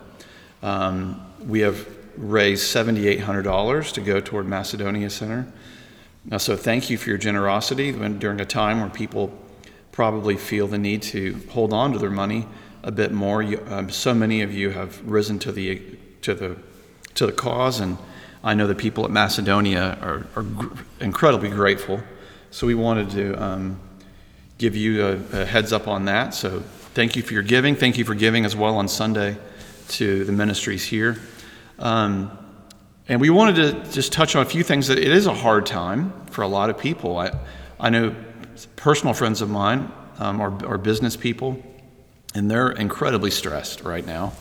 um, 0.61 1.25
we 1.47 1.61
have 1.61 1.87
raised 2.17 2.63
$7,800 2.75 3.93
to 3.93 4.01
go 4.01 4.19
toward 4.19 4.47
Macedonia 4.47 5.09
Center. 5.09 5.51
Uh, 6.31 6.37
so 6.37 6.55
thank 6.55 6.89
you 6.89 6.97
for 6.97 7.09
your 7.09 7.17
generosity 7.17 7.91
when, 7.91 8.19
during 8.19 8.39
a 8.39 8.45
time 8.45 8.79
where 8.79 8.89
people 8.89 9.31
probably 9.91 10.35
feel 10.35 10.67
the 10.67 10.77
need 10.77 11.01
to 11.01 11.41
hold 11.49 11.71
on 11.71 11.93
to 11.93 11.99
their 11.99 12.09
money 12.09 12.47
a 12.83 12.91
bit 12.91 13.11
more. 13.11 13.41
You, 13.41 13.63
um, 13.67 13.89
so 13.89 14.13
many 14.13 14.41
of 14.41 14.53
you 14.53 14.69
have 14.71 15.01
risen 15.07 15.39
to 15.39 15.51
the 15.51 15.81
to 16.21 16.33
the 16.33 16.57
to 17.15 17.25
the 17.25 17.31
cause, 17.31 17.79
and 17.79 17.97
I 18.45 18.53
know 18.53 18.67
the 18.67 18.75
people 18.75 19.03
at 19.05 19.11
Macedonia 19.11 19.97
are, 20.01 20.27
are 20.35 20.43
gr- 20.43 20.79
incredibly 20.99 21.49
grateful. 21.49 21.99
So 22.51 22.67
we 22.67 22.75
wanted 22.75 23.09
to 23.09 23.43
um, 23.43 23.79
give 24.59 24.75
you 24.75 25.05
a, 25.05 25.41
a 25.41 25.45
heads 25.45 25.73
up 25.73 25.87
on 25.87 26.05
that. 26.05 26.35
So 26.35 26.59
thank 26.93 27.15
you 27.15 27.23
for 27.23 27.33
your 27.33 27.43
giving. 27.43 27.75
Thank 27.75 27.97
you 27.97 28.05
for 28.05 28.13
giving 28.13 28.45
as 28.45 28.55
well 28.55 28.77
on 28.77 28.87
Sunday 28.87 29.35
to 29.87 30.23
the 30.25 30.31
ministries 30.31 30.85
here. 30.85 31.17
Um, 31.79 32.37
and 33.07 33.19
we 33.19 33.31
wanted 33.31 33.55
to 33.55 33.91
just 33.91 34.13
touch 34.13 34.35
on 34.35 34.43
a 34.43 34.49
few 34.49 34.63
things 34.63 34.87
that 34.87 34.99
it 34.99 35.11
is 35.11 35.25
a 35.25 35.33
hard 35.33 35.65
time 35.65 36.13
for 36.27 36.43
a 36.43 36.47
lot 36.47 36.69
of 36.69 36.77
people. 36.77 37.17
I, 37.17 37.31
I 37.79 37.89
know 37.89 38.15
personal 38.75 39.15
friends 39.15 39.41
of 39.41 39.49
mine 39.49 39.91
um, 40.19 40.39
are, 40.39 40.65
are 40.65 40.77
business 40.77 41.17
people, 41.17 41.61
and 42.35 42.49
they're 42.49 42.71
incredibly 42.71 43.31
stressed 43.31 43.81
right 43.81 44.05
now. 44.05 44.33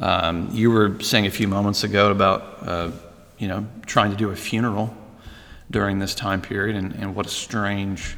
Um, 0.00 0.48
you 0.52 0.70
were 0.70 1.00
saying 1.00 1.26
a 1.26 1.30
few 1.30 1.46
moments 1.46 1.84
ago 1.84 2.10
about, 2.10 2.58
uh, 2.62 2.90
you 3.38 3.48
know, 3.48 3.66
trying 3.86 4.10
to 4.10 4.16
do 4.16 4.30
a 4.30 4.36
funeral 4.36 4.94
during 5.70 5.98
this 5.98 6.14
time 6.14 6.40
period, 6.40 6.76
and, 6.76 6.94
and 6.94 7.14
what 7.14 7.26
a 7.26 7.30
strange 7.30 8.16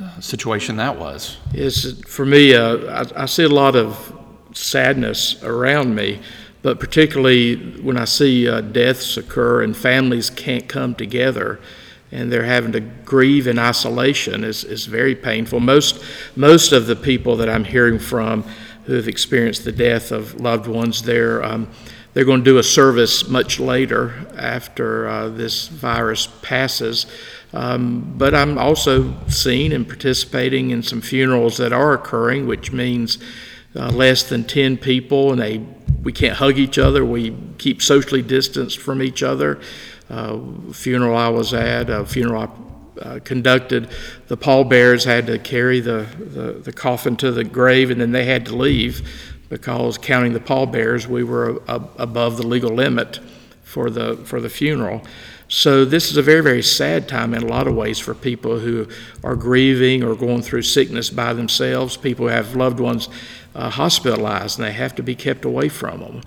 uh, 0.00 0.20
situation 0.20 0.76
that 0.76 0.98
was. 0.98 1.38
is 1.52 2.00
for 2.06 2.24
me, 2.24 2.54
uh, 2.54 3.04
I, 3.16 3.22
I 3.22 3.26
see 3.26 3.44
a 3.44 3.48
lot 3.48 3.76
of 3.76 4.16
sadness 4.52 5.42
around 5.42 5.94
me, 5.94 6.20
but 6.62 6.80
particularly 6.80 7.56
when 7.80 7.96
I 7.96 8.04
see 8.04 8.48
uh, 8.48 8.60
deaths 8.60 9.16
occur 9.16 9.62
and 9.62 9.76
families 9.76 10.30
can't 10.30 10.68
come 10.68 10.94
together 10.94 11.60
and 12.10 12.32
they're 12.32 12.44
having 12.44 12.72
to 12.72 12.80
grieve 12.80 13.46
in 13.46 13.58
isolation 13.58 14.42
is, 14.42 14.64
is 14.64 14.86
very 14.86 15.14
painful. 15.14 15.60
Most, 15.60 16.02
most 16.36 16.72
of 16.72 16.86
the 16.86 16.96
people 16.96 17.36
that 17.36 17.48
I'm 17.48 17.64
hearing 17.64 17.98
from 17.98 18.44
who 18.84 18.94
have 18.94 19.08
experienced 19.08 19.64
the 19.64 19.72
death 19.72 20.10
of 20.10 20.40
loved 20.40 20.66
ones, 20.66 21.02
they're, 21.02 21.44
um, 21.44 21.68
they're 22.12 22.24
going 22.24 22.40
to 22.40 22.50
do 22.50 22.58
a 22.58 22.62
service 22.62 23.28
much 23.28 23.60
later 23.60 24.26
after 24.36 25.08
uh, 25.08 25.28
this 25.28 25.68
virus 25.68 26.26
passes. 26.42 27.06
Um, 27.52 28.14
but 28.16 28.34
I'm 28.34 28.58
also 28.58 29.14
seeing 29.28 29.72
and 29.72 29.86
participating 29.86 30.70
in 30.70 30.82
some 30.82 31.00
funerals 31.00 31.56
that 31.58 31.72
are 31.72 31.92
occurring, 31.92 32.46
which 32.46 32.72
means 32.72 33.18
uh, 33.76 33.90
less 33.90 34.22
than 34.22 34.44
10 34.44 34.78
people, 34.78 35.32
and 35.32 35.40
they 35.40 35.64
we 36.02 36.12
can't 36.12 36.36
hug 36.36 36.58
each 36.58 36.78
other. 36.78 37.04
We 37.04 37.36
keep 37.58 37.82
socially 37.82 38.22
distanced 38.22 38.78
from 38.78 39.02
each 39.02 39.22
other. 39.22 39.60
Uh, 40.08 40.38
funeral 40.72 41.16
I 41.16 41.28
was 41.28 41.52
at, 41.52 41.90
a 41.90 42.06
funeral 42.06 42.42
I 42.42 42.48
uh, 43.00 43.20
conducted, 43.20 43.88
the 44.26 44.36
pallbearers 44.36 45.04
had 45.04 45.26
to 45.28 45.38
carry 45.38 45.80
the, 45.80 46.06
the, 46.18 46.52
the 46.54 46.72
coffin 46.72 47.16
to 47.18 47.30
the 47.30 47.44
grave, 47.44 47.90
and 47.90 48.00
then 48.00 48.12
they 48.12 48.24
had 48.24 48.46
to 48.46 48.56
leave 48.56 49.08
because 49.48 49.98
counting 49.98 50.32
the 50.32 50.40
pallbearers, 50.40 51.06
we 51.06 51.24
were 51.24 51.62
a, 51.68 51.80
above 51.96 52.36
the 52.36 52.46
legal 52.46 52.70
limit 52.70 53.20
for 53.62 53.90
the 53.90 54.16
for 54.24 54.40
the 54.40 54.48
funeral. 54.48 55.02
So 55.50 55.84
this 55.84 56.10
is 56.10 56.16
a 56.16 56.22
very 56.22 56.42
very 56.42 56.62
sad 56.62 57.08
time 57.08 57.34
in 57.34 57.42
a 57.42 57.46
lot 57.46 57.66
of 57.66 57.74
ways 57.74 57.98
for 57.98 58.14
people 58.14 58.58
who 58.58 58.86
are 59.24 59.36
grieving 59.36 60.02
or 60.02 60.14
going 60.14 60.42
through 60.42 60.62
sickness 60.62 61.10
by 61.10 61.32
themselves. 61.32 61.96
People 61.96 62.26
who 62.26 62.32
have 62.32 62.56
loved 62.56 62.80
ones 62.80 63.08
uh, 63.54 63.70
hospitalized 63.70 64.58
and 64.58 64.68
they 64.68 64.72
have 64.72 64.94
to 64.94 65.02
be 65.02 65.14
kept 65.14 65.44
away 65.44 65.68
from 65.68 66.00
them. 66.00 66.22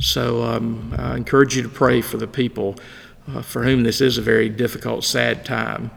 So 0.00 0.42
um, 0.42 0.94
I 0.98 1.16
encourage 1.16 1.56
you 1.56 1.62
to 1.62 1.68
pray 1.68 2.00
for 2.00 2.16
the 2.16 2.26
people 2.26 2.76
uh, 3.28 3.42
for 3.42 3.64
whom 3.64 3.82
this 3.82 4.00
is 4.00 4.18
a 4.18 4.22
very 4.22 4.48
difficult, 4.48 5.04
sad 5.04 5.44
time. 5.44 5.90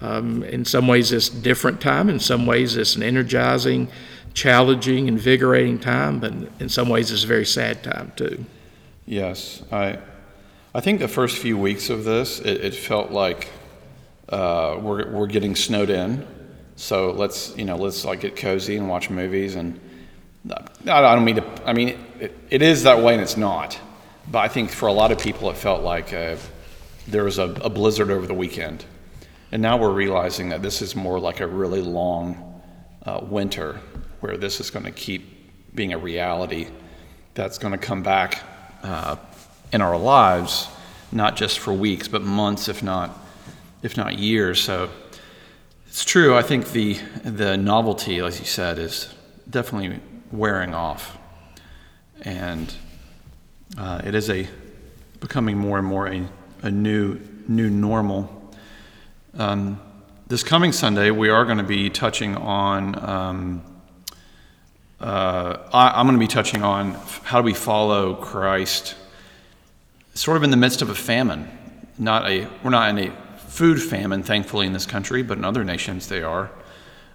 Um, 0.00 0.42
in 0.42 0.64
some 0.64 0.86
ways, 0.86 1.12
it's 1.12 1.28
a 1.28 1.36
different 1.36 1.80
time. 1.80 2.10
In 2.10 2.20
some 2.20 2.46
ways, 2.46 2.76
it's 2.76 2.96
an 2.96 3.02
energizing, 3.02 3.88
challenging, 4.34 5.08
invigorating 5.08 5.78
time. 5.78 6.20
But 6.20 6.32
in 6.60 6.68
some 6.68 6.88
ways, 6.88 7.10
it's 7.10 7.24
a 7.24 7.26
very 7.26 7.46
sad 7.46 7.82
time 7.82 8.12
too. 8.16 8.44
Yes, 9.06 9.62
I, 9.72 9.98
I 10.74 10.80
think 10.80 11.00
the 11.00 11.08
first 11.08 11.38
few 11.38 11.56
weeks 11.56 11.88
of 11.90 12.04
this, 12.04 12.40
it, 12.40 12.64
it 12.64 12.74
felt 12.74 13.10
like 13.10 13.48
uh, 14.28 14.78
we're, 14.80 15.10
we're 15.10 15.26
getting 15.26 15.54
snowed 15.54 15.90
in. 15.90 16.26
So 16.76 17.12
let's, 17.12 17.56
you 17.56 17.64
know, 17.64 17.76
let's 17.76 18.04
like 18.04 18.20
get 18.20 18.36
cozy 18.36 18.76
and 18.76 18.88
watch 18.88 19.08
movies. 19.08 19.54
And 19.54 19.78
I 20.50 20.62
I 20.86 21.14
don't 21.14 21.24
mean 21.24 21.36
to, 21.36 21.62
I 21.64 21.72
mean, 21.72 21.96
it, 22.18 22.36
it 22.50 22.62
is 22.62 22.82
that 22.82 23.00
way 23.00 23.14
and 23.14 23.22
it's 23.22 23.36
not. 23.36 23.78
But 24.30 24.38
I 24.38 24.48
think 24.48 24.70
for 24.70 24.88
a 24.88 24.92
lot 24.92 25.12
of 25.12 25.18
people, 25.18 25.50
it 25.50 25.56
felt 25.56 25.82
like 25.82 26.12
uh, 26.12 26.36
there 27.06 27.24
was 27.24 27.38
a, 27.38 27.50
a 27.62 27.70
blizzard 27.70 28.10
over 28.10 28.26
the 28.26 28.34
weekend. 28.34 28.84
And 29.52 29.62
now 29.62 29.76
we're 29.76 29.92
realizing 29.92 30.48
that 30.48 30.62
this 30.62 30.82
is 30.82 30.96
more 30.96 31.20
like 31.20 31.40
a 31.40 31.46
really 31.46 31.82
long 31.82 32.62
uh, 33.04 33.20
winter 33.22 33.80
where 34.24 34.38
this 34.38 34.58
is 34.58 34.70
going 34.70 34.86
to 34.86 34.90
keep 34.90 35.22
being 35.74 35.92
a 35.92 35.98
reality 35.98 36.66
that's 37.34 37.58
going 37.58 37.72
to 37.72 37.78
come 37.78 38.02
back 38.02 38.42
uh, 38.82 39.16
in 39.70 39.82
our 39.82 39.98
lives, 39.98 40.66
not 41.12 41.36
just 41.36 41.58
for 41.58 41.74
weeks, 41.74 42.08
but 42.08 42.22
months, 42.22 42.66
if 42.70 42.82
not, 42.82 43.10
if 43.82 43.98
not 43.98 44.18
years. 44.18 44.58
So 44.58 44.88
it's 45.86 46.06
true. 46.06 46.34
I 46.34 46.40
think 46.40 46.70
the 46.70 46.94
the 47.22 47.58
novelty, 47.58 48.18
as 48.20 48.40
you 48.40 48.46
said, 48.46 48.78
is 48.78 49.12
definitely 49.50 50.00
wearing 50.32 50.72
off, 50.72 51.18
and 52.22 52.74
uh, 53.76 54.00
it 54.06 54.14
is 54.14 54.30
a 54.30 54.48
becoming 55.20 55.58
more 55.58 55.76
and 55.76 55.86
more 55.86 56.08
a, 56.08 56.26
a 56.62 56.70
new 56.70 57.20
new 57.46 57.68
normal. 57.68 58.50
Um, 59.36 59.78
this 60.28 60.42
coming 60.42 60.72
Sunday, 60.72 61.10
we 61.10 61.28
are 61.28 61.44
going 61.44 61.58
to 61.58 61.62
be 61.62 61.90
touching 61.90 62.36
on. 62.36 62.98
Um, 63.06 63.62
uh, 65.00 65.68
I, 65.72 66.00
am 66.00 66.06
going 66.06 66.18
to 66.18 66.20
be 66.20 66.28
touching 66.28 66.62
on 66.62 66.92
how 67.24 67.40
do 67.40 67.44
we 67.44 67.54
follow 67.54 68.14
Christ, 68.14 68.94
sort 70.14 70.36
of 70.36 70.42
in 70.42 70.50
the 70.50 70.56
midst 70.56 70.82
of 70.82 70.90
a 70.90 70.94
famine. 70.94 71.50
Not 71.98 72.28
a 72.28 72.48
we're 72.62 72.70
not 72.70 72.90
in 72.90 72.98
a 72.98 73.10
food 73.36 73.82
famine, 73.82 74.22
thankfully, 74.22 74.66
in 74.66 74.72
this 74.72 74.86
country, 74.86 75.22
but 75.22 75.38
in 75.38 75.44
other 75.44 75.64
nations 75.64 76.08
they 76.08 76.22
are 76.22 76.50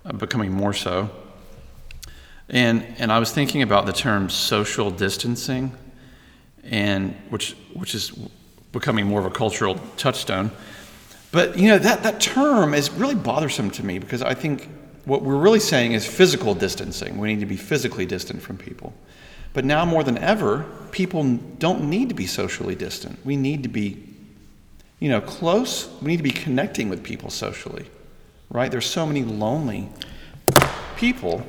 uh, 0.05 0.13
becoming 0.13 0.51
more 0.51 0.73
so. 0.73 1.09
And 2.49 2.85
and 2.97 3.11
I 3.11 3.19
was 3.19 3.31
thinking 3.31 3.61
about 3.61 3.85
the 3.85 3.93
term 3.93 4.29
social 4.29 4.91
distancing, 4.91 5.71
and 6.63 7.15
which 7.29 7.55
which 7.73 7.95
is 7.95 8.11
becoming 8.71 9.07
more 9.07 9.19
of 9.19 9.25
a 9.25 9.31
cultural 9.31 9.75
touchstone. 9.97 10.51
But 11.31 11.57
you 11.57 11.67
know 11.69 11.77
that 11.77 12.03
that 12.03 12.19
term 12.19 12.73
is 12.73 12.89
really 12.91 13.15
bothersome 13.15 13.71
to 13.71 13.85
me 13.85 13.99
because 13.99 14.21
I 14.21 14.33
think 14.33 14.67
what 15.05 15.21
we're 15.21 15.37
really 15.37 15.59
saying 15.59 15.93
is 15.93 16.05
physical 16.05 16.53
distancing. 16.53 17.17
We 17.17 17.33
need 17.33 17.39
to 17.39 17.45
be 17.45 17.57
physically 17.57 18.05
distant 18.05 18.41
from 18.41 18.57
people. 18.57 18.93
But 19.53 19.65
now 19.65 19.85
more 19.85 20.03
than 20.03 20.17
ever, 20.17 20.65
people 20.91 21.23
don't 21.57 21.89
need 21.89 22.09
to 22.09 22.15
be 22.15 22.27
socially 22.27 22.75
distant. 22.75 23.23
We 23.25 23.35
need 23.35 23.63
to 23.63 23.69
be, 23.69 24.03
you 24.99 25.09
know, 25.09 25.21
close. 25.21 25.89
We 26.01 26.09
need 26.09 26.17
to 26.17 26.23
be 26.23 26.31
connecting 26.31 26.89
with 26.89 27.03
people 27.03 27.29
socially, 27.29 27.85
right? 28.49 28.69
There's 28.69 28.85
so 28.85 29.05
many 29.05 29.23
lonely 29.23 29.89
people. 30.95 31.43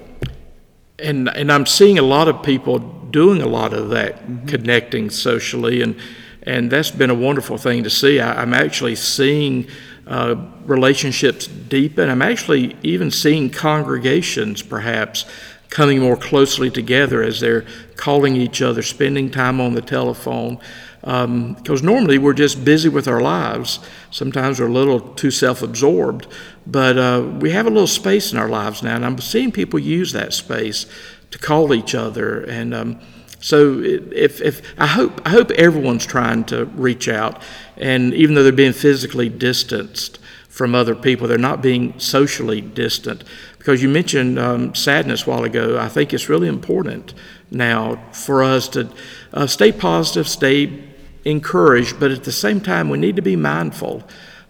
And, 0.99 1.29
and 1.29 1.53
I'm 1.53 1.67
seeing 1.67 1.99
a 1.99 2.03
lot 2.03 2.29
of 2.29 2.43
people 2.43 2.79
doing 2.79 3.43
a 3.43 3.49
lot 3.49 3.73
of 3.73 3.91
that, 3.91 4.17
mm-hmm. 4.17 4.47
connecting 4.47 5.11
socially, 5.11 5.83
and, 5.83 5.97
and 6.45 6.71
that's 6.71 6.91
been 6.91 7.11
a 7.11 7.15
wonderful 7.15 7.59
thing 7.59 7.83
to 7.85 7.91
see. 7.91 8.21
I, 8.21 8.43
I'm 8.43 8.55
actually 8.55 8.97
seeing 8.97 9.67
uh, 10.11 10.35
relationships 10.65 11.47
deepen. 11.47 12.11
I'm 12.11 12.21
actually 12.21 12.77
even 12.83 13.13
seeing 13.13 13.49
congregations 13.49 14.61
perhaps 14.61 15.25
coming 15.69 16.01
more 16.01 16.17
closely 16.17 16.69
together 16.69 17.23
as 17.23 17.39
they're 17.39 17.65
calling 17.95 18.35
each 18.35 18.61
other, 18.61 18.83
spending 18.83 19.31
time 19.31 19.61
on 19.61 19.75
the 19.75 19.81
telephone. 19.81 20.59
Because 21.01 21.83
normally 21.83 22.19
we're 22.19 22.35
just 22.35 22.65
busy 22.65 22.89
with 22.89 23.07
our 23.07 23.21
lives. 23.21 23.79
Sometimes 24.11 24.59
we're 24.59 24.67
a 24.67 24.73
little 24.73 25.01
too 25.15 25.31
self 25.31 25.63
absorbed, 25.63 26.27
but 26.67 26.99
uh, 26.99 27.25
we 27.39 27.53
have 27.53 27.67
a 27.67 27.71
little 27.71 27.87
space 27.87 28.33
in 28.33 28.39
our 28.39 28.49
lives 28.49 28.83
now, 28.83 28.97
and 28.97 29.07
I'm 29.07 29.19
seeing 29.19 29.53
people 29.53 29.79
use 29.79 30.13
that 30.13 30.33
space 30.33 30.87
to 31.31 31.39
call 31.39 31.73
each 31.73 31.95
other. 31.95 32.41
And 32.43 32.75
um, 32.75 33.01
so, 33.41 33.81
if, 33.81 34.41
if 34.43 34.61
I 34.79 34.87
hope 34.87 35.21
I 35.25 35.31
hope 35.31 35.51
everyone's 35.53 36.05
trying 36.05 36.45
to 36.45 36.67
reach 36.67 37.09
out, 37.09 37.43
and 37.77 38.13
even 38.13 38.35
though 38.35 38.43
they're 38.43 38.53
being 38.53 38.75
physically 38.75 39.31
distanced 39.31 40.19
from 40.49 40.75
other 40.75 40.95
people, 40.95 41.27
they're 41.27 41.39
not 41.39 41.63
being 41.63 41.99
socially 41.99 42.61
distant. 42.61 43.25
Because 43.57 43.83
you 43.83 43.89
mentioned 43.89 44.39
um, 44.39 44.75
sadness 44.75 45.27
a 45.27 45.31
while 45.31 45.45
ago, 45.45 45.79
I 45.79 45.89
think 45.89 46.13
it's 46.13 46.29
really 46.29 46.49
important 46.49 47.15
now 47.51 48.03
for 48.13 48.43
us 48.43 48.69
to 48.69 48.91
uh, 49.33 49.47
stay 49.47 49.73
positive, 49.73 50.29
stay 50.29 50.85
encouraged, 51.25 51.99
but 51.99 52.11
at 52.11 52.25
the 52.25 52.33
same 52.33 52.61
time, 52.61 52.91
we 52.91 52.99
need 52.99 53.17
to 53.17 53.23
be 53.23 53.37
mindful 53.37 54.03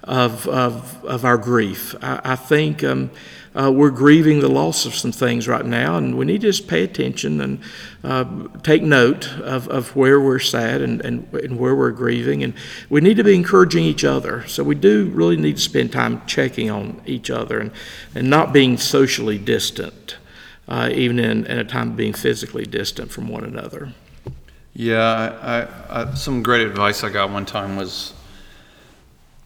of, 0.04 0.49
of, 0.49 1.04
of 1.04 1.25
our 1.25 1.38
grief. 1.38 1.94
I, 2.02 2.20
I 2.25 2.37
think 2.37 2.82
um, 2.82 3.11
uh, 3.54 3.71
we're 3.73 3.90
grieving 3.90 4.40
the 4.40 4.49
loss 4.49 4.87
of 4.87 4.95
some 4.95 5.11
things 5.11 5.49
right 5.49 5.64
now, 5.64 5.97
and 5.97 6.16
we 6.16 6.25
need 6.25 6.40
to 6.40 6.47
just 6.47 6.69
pay 6.69 6.85
attention 6.85 7.40
and 7.40 7.61
uh, 8.04 8.25
take 8.62 8.83
note 8.83 9.28
of, 9.40 9.69
of 9.69 9.97
where 9.97 10.21
we're 10.21 10.38
sad 10.38 10.80
and, 10.80 11.00
and, 11.00 11.33
and 11.35 11.59
where 11.59 11.75
we're 11.75 11.90
grieving. 11.90 12.45
And 12.45 12.54
we 12.88 13.00
need 13.00 13.16
to 13.16 13.25
be 13.25 13.35
encouraging 13.35 13.85
each 13.85 14.04
other. 14.04 14.47
So 14.47 14.62
we 14.62 14.76
do 14.76 15.07
really 15.07 15.37
need 15.37 15.57
to 15.57 15.62
spend 15.62 15.90
time 15.90 16.25
checking 16.26 16.71
on 16.71 17.02
each 17.07 17.28
other 17.28 17.59
and, 17.59 17.73
and 18.14 18.30
not 18.30 18.52
being 18.52 18.76
socially 18.76 19.38
distant, 19.38 20.16
uh, 20.69 20.90
even 20.92 21.19
in, 21.19 21.47
a 21.47 21.64
time 21.64 21.90
of 21.90 21.97
being 21.97 22.12
physically 22.12 22.66
distant 22.66 23.11
from 23.11 23.28
one 23.28 23.42
another. 23.42 23.92
Yeah, 24.75 25.66
I, 25.90 26.02
I, 26.02 26.14
some 26.14 26.45
great 26.45 26.64
advice 26.64 27.02
I 27.02 27.11
got 27.11 27.30
one 27.30 27.47
time 27.47 27.76
was 27.76 28.14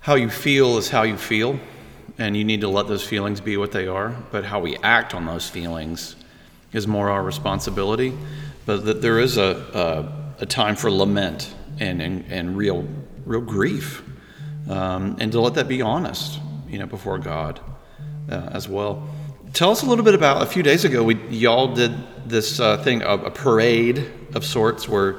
how 0.00 0.16
you 0.16 0.28
feel 0.28 0.76
is 0.76 0.90
how 0.90 1.04
you 1.04 1.16
feel, 1.16 1.58
and 2.18 2.36
you 2.36 2.44
need 2.44 2.60
to 2.60 2.68
let 2.68 2.86
those 2.86 3.04
feelings 3.04 3.40
be 3.40 3.56
what 3.56 3.72
they 3.72 3.86
are. 3.86 4.14
But 4.30 4.44
how 4.44 4.60
we 4.60 4.76
act 4.78 5.14
on 5.14 5.26
those 5.26 5.48
feelings 5.48 6.16
is 6.72 6.86
more 6.86 7.10
our 7.10 7.22
responsibility. 7.22 8.16
But 8.66 8.84
that 8.86 9.02
there 9.02 9.18
is 9.18 9.36
a, 9.36 10.32
a, 10.38 10.42
a 10.42 10.46
time 10.46 10.76
for 10.76 10.90
lament 10.90 11.54
and, 11.78 12.00
and, 12.00 12.24
and 12.30 12.56
real 12.56 12.86
real 13.24 13.40
grief, 13.40 14.02
um, 14.68 15.16
and 15.18 15.32
to 15.32 15.40
let 15.40 15.54
that 15.54 15.68
be 15.68 15.82
honest, 15.82 16.38
you 16.68 16.78
know, 16.78 16.86
before 16.86 17.18
God 17.18 17.60
uh, 18.30 18.50
as 18.52 18.68
well. 18.68 19.08
Tell 19.52 19.70
us 19.70 19.82
a 19.82 19.86
little 19.86 20.04
bit 20.04 20.14
about 20.14 20.42
a 20.42 20.46
few 20.46 20.62
days 20.62 20.84
ago. 20.84 21.02
We 21.02 21.16
y'all 21.28 21.74
did 21.74 21.92
this 22.28 22.60
uh, 22.60 22.82
thing, 22.82 23.02
a, 23.02 23.16
a, 23.16 23.30
parade 23.30 24.10
of 24.34 24.44
sorts, 24.44 24.88
where 24.88 25.16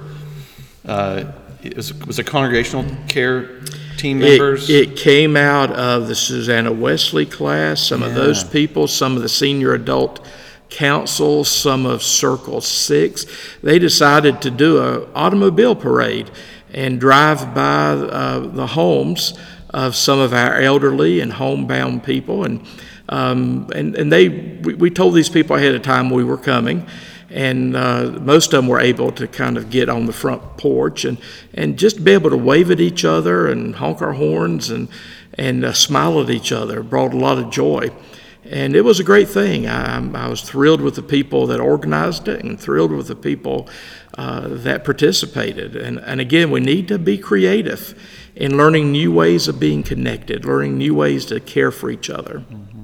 uh, 0.86 1.32
it 1.66 1.76
was, 1.78 1.94
was 2.06 2.20
a 2.20 2.24
congregational 2.24 2.86
care 3.08 3.62
team 3.98 4.20
members. 4.20 4.70
It, 4.70 4.90
it, 4.90 4.98
came 4.98 5.36
out 5.36 5.72
of 5.72 6.08
the 6.08 6.16
Susanna 6.16 6.72
Wesley 6.72 7.26
class. 7.26 7.82
Some 7.82 8.02
yeah. 8.02 8.08
of 8.08 8.16
those 8.16 8.44
people, 8.44 8.88
some 8.88 9.16
of 9.16 9.22
the 9.22 9.30
senior 9.30 9.74
adult 9.74 10.26
council, 10.70 11.44
some 11.44 11.86
of 11.86 12.04
Circle 12.04 12.62
Six. 12.62 13.26
They 13.64 13.80
decided 13.80 14.42
to 14.42 14.52
do 14.52 14.78
a 14.78 15.12
automobile 15.14 15.76
parade 15.76 16.30
and 16.74 17.00
drive 17.00 17.54
by 17.54 17.94
uh, 17.94 18.40
the 18.40 18.68
homes 18.68 19.38
of 19.70 19.96
some 19.96 20.20
of 20.20 20.34
our 20.34 20.60
elderly 20.60 21.20
and 21.20 21.34
homebound 21.34 22.04
people 22.04 22.44
and 22.44 22.66
um, 23.08 23.70
and, 23.76 23.96
and 23.96 24.12
they, 24.12 24.30
we, 24.30 24.74
we, 24.74 24.90
told 24.90 25.14
these 25.14 25.30
people 25.30 25.56
ahead 25.56 25.76
of 25.76 25.84
time 25.84 26.10
we 26.10 26.24
were 26.24 26.38
coming, 26.38 26.88
and 27.30 27.76
uh, 27.76 28.12
most 28.22 28.48
of 28.48 28.52
them 28.52 28.68
were 28.68 28.80
able 28.80 29.12
to 29.12 29.28
kind 29.28 29.58
of 29.58 29.70
get 29.70 29.90
on 29.90 30.06
the 30.06 30.14
front 30.14 30.58
porch 30.58 31.06
and, 31.06 31.18
and 31.54 31.78
just 31.78 32.04
be 32.04 32.12
able 32.12 32.30
to 32.30 32.38
wave 32.38 32.70
at 32.72 32.80
each 32.80 33.04
other 33.04 33.48
and 33.48 33.76
honk 33.76 34.02
our 34.02 34.14
horns 34.14 34.70
and, 34.70 34.88
and 35.34 35.66
uh, 35.66 35.74
smile 35.74 36.22
at 36.22 36.30
each 36.30 36.52
other. 36.52 36.84
brought 36.84 37.14
a 37.14 37.18
lot 37.18 37.38
of 37.38 37.50
joy. 37.50 37.90
And 38.48 38.76
it 38.76 38.82
was 38.82 39.00
a 39.00 39.04
great 39.04 39.28
thing. 39.28 39.68
I, 39.68 39.98
I, 39.98 40.28
was 40.28 40.42
thrilled 40.42 40.80
with 40.80 40.94
the 40.94 41.02
people 41.02 41.48
that 41.48 41.60
organized 41.60 42.28
it 42.28 42.44
and 42.44 42.60
thrilled 42.60 42.92
with 42.92 43.08
the 43.08 43.16
people 43.16 43.68
uh, 44.20 44.48
that 44.50 44.84
participated. 44.84 45.76
And, 45.76 45.98
and 46.00 46.22
again, 46.22 46.52
we 46.52 46.60
need 46.60 46.88
to 46.90 47.00
be 47.00 47.18
creative 47.18 48.00
in 48.36 48.56
learning 48.56 48.92
new 48.92 49.12
ways 49.12 49.48
of 49.48 49.60
being 49.60 49.82
connected, 49.82 50.46
learning 50.46 50.78
new 50.78 50.94
ways 50.94 51.26
to 51.26 51.40
care 51.40 51.72
for 51.72 51.90
each 51.90 52.08
other. 52.08 52.46
Mm-hmm. 52.52 52.75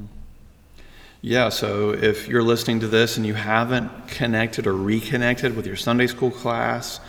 Yeah, 1.24 1.50
so 1.50 1.92
if 1.92 2.28
you're 2.28 2.42
listening 2.42 2.80
to 2.80 2.88
this 2.88 3.18
and 3.18 3.28
you 3.28 3.36
haven't 3.36 4.08
connected 4.08 4.66
or 4.66 4.76
reconnected 4.76 5.56
with 5.56 5.68
your 5.68 5.76
Sunday 5.76 6.08
school 6.08 6.32
class 6.32 7.00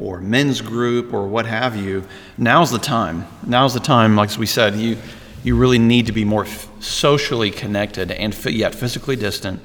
or 0.00 0.20
men's 0.20 0.60
group 0.60 1.14
or 1.14 1.28
what 1.28 1.46
have 1.46 1.76
you, 1.76 2.02
now's 2.36 2.72
the 2.72 2.80
time. 2.80 3.24
Now's 3.46 3.72
the 3.72 3.78
time, 3.78 4.16
like 4.16 4.36
we 4.36 4.46
said, 4.46 4.74
you, 4.74 4.96
you 5.44 5.56
really 5.56 5.78
need 5.78 6.06
to 6.06 6.12
be 6.12 6.24
more 6.24 6.44
f- 6.44 6.68
socially 6.82 7.52
connected 7.52 8.10
and 8.10 8.34
f- 8.34 8.46
yet 8.46 8.74
physically 8.74 9.14
distant. 9.14 9.60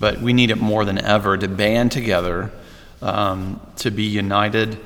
But 0.00 0.20
we 0.20 0.32
need 0.32 0.50
it 0.50 0.58
more 0.58 0.84
than 0.84 0.98
ever 0.98 1.36
to 1.36 1.46
band 1.46 1.92
together, 1.92 2.50
um, 3.00 3.60
to 3.76 3.92
be 3.92 4.02
united 4.02 4.76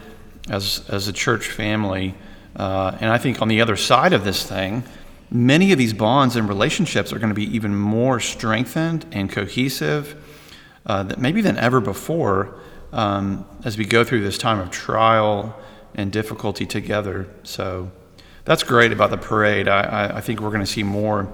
as, 0.50 0.86
as 0.90 1.08
a 1.08 1.14
church 1.14 1.46
family. 1.46 2.14
Uh, 2.54 2.94
and 3.00 3.10
I 3.10 3.16
think 3.16 3.40
on 3.40 3.48
the 3.48 3.62
other 3.62 3.76
side 3.76 4.12
of 4.12 4.22
this 4.22 4.44
thing, 4.44 4.82
many 5.30 5.72
of 5.72 5.78
these 5.78 5.92
bonds 5.92 6.36
and 6.36 6.48
relationships 6.48 7.12
are 7.12 7.18
going 7.18 7.28
to 7.28 7.34
be 7.34 7.54
even 7.54 7.74
more 7.74 8.20
strengthened 8.20 9.06
and 9.12 9.30
cohesive 9.30 10.16
uh, 10.86 11.12
maybe 11.18 11.40
than 11.40 11.58
ever 11.58 11.80
before 11.80 12.58
um, 12.92 13.46
as 13.64 13.76
we 13.76 13.84
go 13.84 14.04
through 14.04 14.22
this 14.22 14.38
time 14.38 14.58
of 14.58 14.70
trial 14.70 15.54
and 15.94 16.10
difficulty 16.12 16.64
together. 16.64 17.28
So 17.42 17.90
that's 18.44 18.62
great 18.62 18.92
about 18.92 19.10
the 19.10 19.18
parade. 19.18 19.68
I, 19.68 20.16
I 20.16 20.20
think 20.20 20.40
we're 20.40 20.50
going 20.50 20.60
to 20.60 20.66
see 20.66 20.82
more 20.82 21.32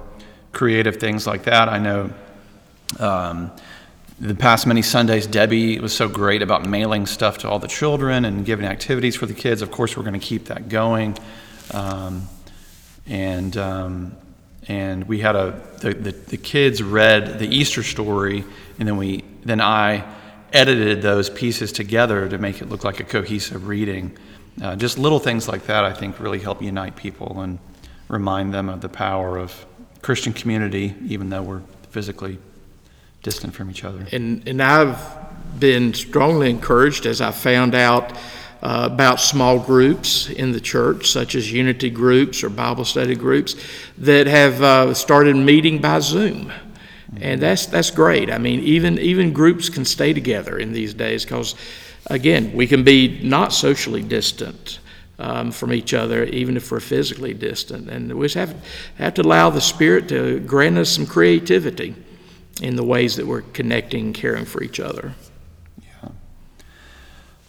creative 0.51 0.97
things 0.97 1.25
like 1.25 1.43
that. 1.43 1.69
I 1.69 1.77
know 1.79 2.13
um, 2.99 3.51
the 4.19 4.35
past 4.35 4.67
many 4.67 4.81
Sundays, 4.81 5.27
Debbie 5.27 5.79
was 5.79 5.93
so 5.93 6.07
great 6.07 6.41
about 6.41 6.65
mailing 6.65 7.05
stuff 7.05 7.37
to 7.39 7.49
all 7.49 7.59
the 7.59 7.67
children 7.67 8.25
and 8.25 8.45
giving 8.45 8.65
activities 8.65 9.15
for 9.15 9.25
the 9.25 9.33
kids. 9.33 9.61
Of 9.61 9.71
course, 9.71 9.95
we're 9.95 10.03
going 10.03 10.19
to 10.19 10.25
keep 10.25 10.45
that 10.45 10.69
going. 10.69 11.17
Um, 11.71 12.27
and 13.07 13.55
um, 13.57 14.15
and 14.67 15.07
we 15.07 15.19
had 15.19 15.35
a 15.35 15.59
the, 15.79 15.93
the, 15.93 16.11
the 16.11 16.37
kids 16.37 16.81
read 16.81 17.39
the 17.39 17.47
Easter 17.47 17.83
story, 17.83 18.43
and 18.79 18.87
then 18.87 18.97
we 18.97 19.23
then 19.43 19.61
I 19.61 20.03
edited 20.53 21.01
those 21.01 21.29
pieces 21.29 21.71
together 21.71 22.29
to 22.29 22.37
make 22.37 22.61
it 22.61 22.69
look 22.69 22.83
like 22.83 22.99
a 22.99 23.03
cohesive 23.03 23.67
reading. 23.67 24.17
Uh, 24.61 24.75
just 24.75 24.97
little 24.97 25.19
things 25.19 25.47
like 25.47 25.65
that, 25.65 25.83
I 25.83 25.91
think, 25.91 26.19
really 26.19 26.39
help 26.39 26.61
unite 26.61 26.95
people 26.95 27.41
and 27.41 27.59
remind 28.07 28.53
them 28.53 28.69
of 28.69 28.81
the 28.81 28.89
power 28.89 29.37
of 29.37 29.65
Christian 30.01 30.31
community, 30.31 30.95
even 31.07 31.29
though 31.29 31.43
we're 31.43 31.61
physically 31.89 32.37
distant 33.21 33.53
from 33.53 33.69
each 33.69 33.83
other. 33.83 34.05
And 34.11 34.47
and 34.47 34.61
I've 34.61 34.97
been 35.59 35.93
strongly 35.93 36.49
encouraged 36.49 37.05
as 37.05 37.21
I 37.21 37.31
found 37.31 37.75
out 37.75 38.13
uh, 38.65 38.89
about 38.91 39.19
small 39.19 39.59
groups 39.59 40.27
in 40.27 40.51
the 40.51 40.59
church, 40.59 41.11
such 41.11 41.35
as 41.35 41.51
unity 41.51 41.87
groups 41.87 42.43
or 42.43 42.49
Bible 42.49 42.83
study 42.83 43.13
groups, 43.13 43.55
that 43.99 44.25
have 44.25 44.59
uh, 44.63 44.91
started 44.95 45.35
meeting 45.35 45.79
by 45.79 45.99
Zoom. 45.99 46.51
And 47.21 47.39
that's, 47.39 47.67
that's 47.67 47.91
great. 47.91 48.31
I 48.31 48.39
mean, 48.39 48.61
even, 48.61 48.97
even 48.97 49.33
groups 49.33 49.69
can 49.69 49.85
stay 49.85 50.13
together 50.13 50.57
in 50.57 50.73
these 50.73 50.95
days 50.95 51.23
because, 51.23 51.53
again, 52.07 52.53
we 52.53 52.65
can 52.65 52.83
be 52.83 53.21
not 53.21 53.53
socially 53.53 54.01
distant. 54.01 54.79
Um, 55.17 55.53
from 55.53 55.71
each 55.71 55.93
other, 55.93 56.25
even 56.25 56.57
if 56.57 56.69
we're 56.69 56.81
physically 56.81 57.33
distant. 57.33 57.89
And 57.89 58.13
we 58.15 58.25
just 58.25 58.35
have, 58.35 58.53
have 58.97 59.13
to 59.13 59.21
allow 59.21 59.49
the 59.49 59.61
Spirit 59.61 60.09
to 60.09 60.41
grant 60.41 60.77
us 60.77 60.89
some 60.89 61.05
creativity 61.05 61.95
in 62.61 62.75
the 62.75 62.83
ways 62.83 63.15
that 63.15 63.25
we're 63.25 63.43
connecting 63.53 64.07
and 64.07 64.13
caring 64.13 64.43
for 64.43 64.61
each 64.61 64.81
other. 64.81 65.13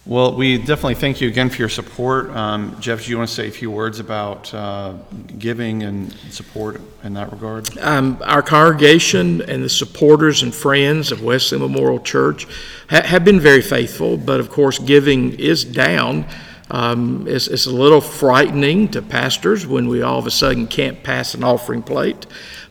Well, 0.07 0.35
we 0.35 0.57
definitely 0.57 0.95
thank 0.95 1.19
you 1.19 1.27
again 1.27 1.49
for 1.49 1.57
your 1.57 1.67
support. 1.67 2.29
Um, 2.29 2.77
Jeff, 2.79 3.03
do 3.03 3.11
you 3.11 3.17
want 3.17 3.27
to 3.27 3.35
say 3.35 3.49
a 3.49 3.51
few 3.51 3.69
words 3.69 3.99
about 3.99 4.53
uh, 4.53 4.93
giving 5.37 5.83
and 5.83 6.13
support 6.31 6.79
in 7.03 7.13
that 7.15 7.29
regard? 7.29 7.77
Um, 7.79 8.17
our 8.23 8.41
congregation 8.41 9.41
and 9.41 9.61
the 9.61 9.67
supporters 9.67 10.43
and 10.43 10.55
friends 10.55 11.11
of 11.11 11.23
Wesley 11.23 11.59
Memorial 11.59 11.99
Church 11.99 12.47
ha- 12.89 13.01
have 13.03 13.25
been 13.25 13.41
very 13.41 13.61
faithful, 13.61 14.15
but 14.15 14.39
of 14.39 14.49
course, 14.49 14.79
giving 14.79 15.37
is 15.37 15.65
down 15.65 16.25
Um, 16.69 17.25
it's, 17.27 17.47
it's 17.47 17.65
a 17.65 17.71
little 17.71 18.01
frightening 18.01 18.89
to 18.89 19.01
pastors 19.01 19.65
when 19.65 19.87
we 19.87 20.01
all 20.01 20.19
of 20.19 20.27
a 20.27 20.31
sudden 20.31 20.67
can't 20.67 21.01
pass 21.03 21.33
an 21.33 21.43
offering 21.43 21.81
plate. 21.81 22.25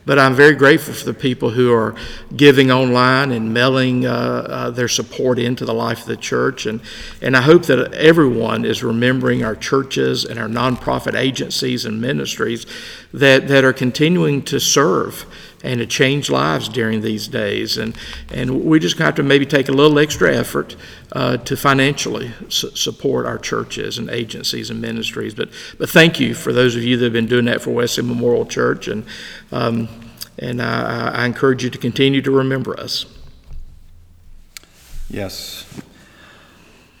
But 0.05 0.19
I'm 0.19 0.35
very 0.35 0.55
grateful 0.55 0.93
for 0.93 1.03
the 1.03 1.13
people 1.13 1.49
who 1.49 1.73
are 1.73 1.93
giving 2.33 2.71
online 2.71 3.31
and 3.33 3.53
mailing 3.53 4.05
uh, 4.05 4.09
uh, 4.09 4.69
their 4.69 4.87
support 4.87 5.37
into 5.37 5.65
the 5.65 5.73
life 5.73 6.01
of 6.01 6.05
the 6.05 6.15
church. 6.15 6.65
And, 6.65 6.79
and 7.21 7.35
I 7.35 7.41
hope 7.41 7.63
that 7.63 7.93
everyone 7.93 8.63
is 8.63 8.83
remembering 8.83 9.43
our 9.43 9.55
churches 9.55 10.23
and 10.23 10.39
our 10.39 10.47
nonprofit 10.47 11.13
agencies 11.13 11.83
and 11.83 11.99
ministries 11.99 12.65
that, 13.11 13.49
that 13.49 13.65
are 13.65 13.73
continuing 13.73 14.43
to 14.43 14.61
serve 14.61 15.25
and 15.67 15.79
to 15.79 15.85
change 15.85 16.29
lives 16.29 16.69
during 16.69 17.01
these 17.01 17.27
days. 17.27 17.77
And, 17.77 17.95
and 18.31 18.63
we 18.63 18.79
just 18.79 18.97
have 18.99 19.15
to 19.15 19.23
maybe 19.23 19.45
take 19.45 19.67
a 19.67 19.73
little 19.73 19.99
extra 19.99 20.33
effort 20.33 20.77
uh, 21.11 21.37
to 21.37 21.57
financially 21.57 22.31
su- 22.47 22.73
support 22.73 23.25
our 23.25 23.37
churches 23.37 23.97
and 23.97 24.09
agencies 24.09 24.69
and 24.69 24.81
ministries. 24.81 25.33
But, 25.33 25.49
but 25.77 25.89
thank 25.89 26.21
you 26.21 26.33
for 26.33 26.53
those 26.53 26.77
of 26.77 26.83
you 26.83 26.95
that 26.97 27.03
have 27.03 27.13
been 27.13 27.27
doing 27.27 27.45
that 27.45 27.61
for 27.61 27.71
Wesley 27.71 28.03
Memorial 28.03 28.45
Church. 28.45 28.87
And, 28.87 29.05
um, 29.51 29.89
and 30.39 30.61
I, 30.61 31.09
I 31.09 31.25
encourage 31.25 31.65
you 31.65 31.69
to 31.69 31.77
continue 31.77 32.21
to 32.21 32.31
remember 32.31 32.79
us. 32.79 33.05
Yes. 35.09 35.65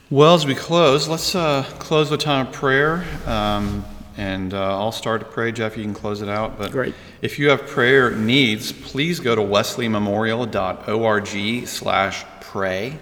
Well, 0.09 0.35
as 0.35 0.45
we 0.45 0.55
close, 0.55 1.07
let's 1.07 1.35
uh, 1.35 1.63
close 1.79 2.11
with 2.11 2.19
a 2.19 2.23
time 2.23 2.47
of 2.47 2.53
prayer. 2.53 3.05
Um, 3.25 3.85
and 4.17 4.53
uh, 4.53 4.77
I'll 4.77 4.91
start 4.91 5.21
to 5.21 5.27
pray. 5.27 5.51
Jeff, 5.53 5.77
you 5.77 5.83
can 5.83 5.93
close 5.93 6.21
it 6.21 6.29
out. 6.29 6.57
But 6.57 6.71
Great. 6.71 6.95
If 7.21 7.37
you 7.39 7.49
have 7.49 7.65
prayer 7.67 8.11
needs, 8.11 8.71
please 8.71 9.19
go 9.19 9.35
to 9.35 9.41
wesleymemorial.org 9.41 11.67
slash 11.67 12.23
pray. 12.41 12.99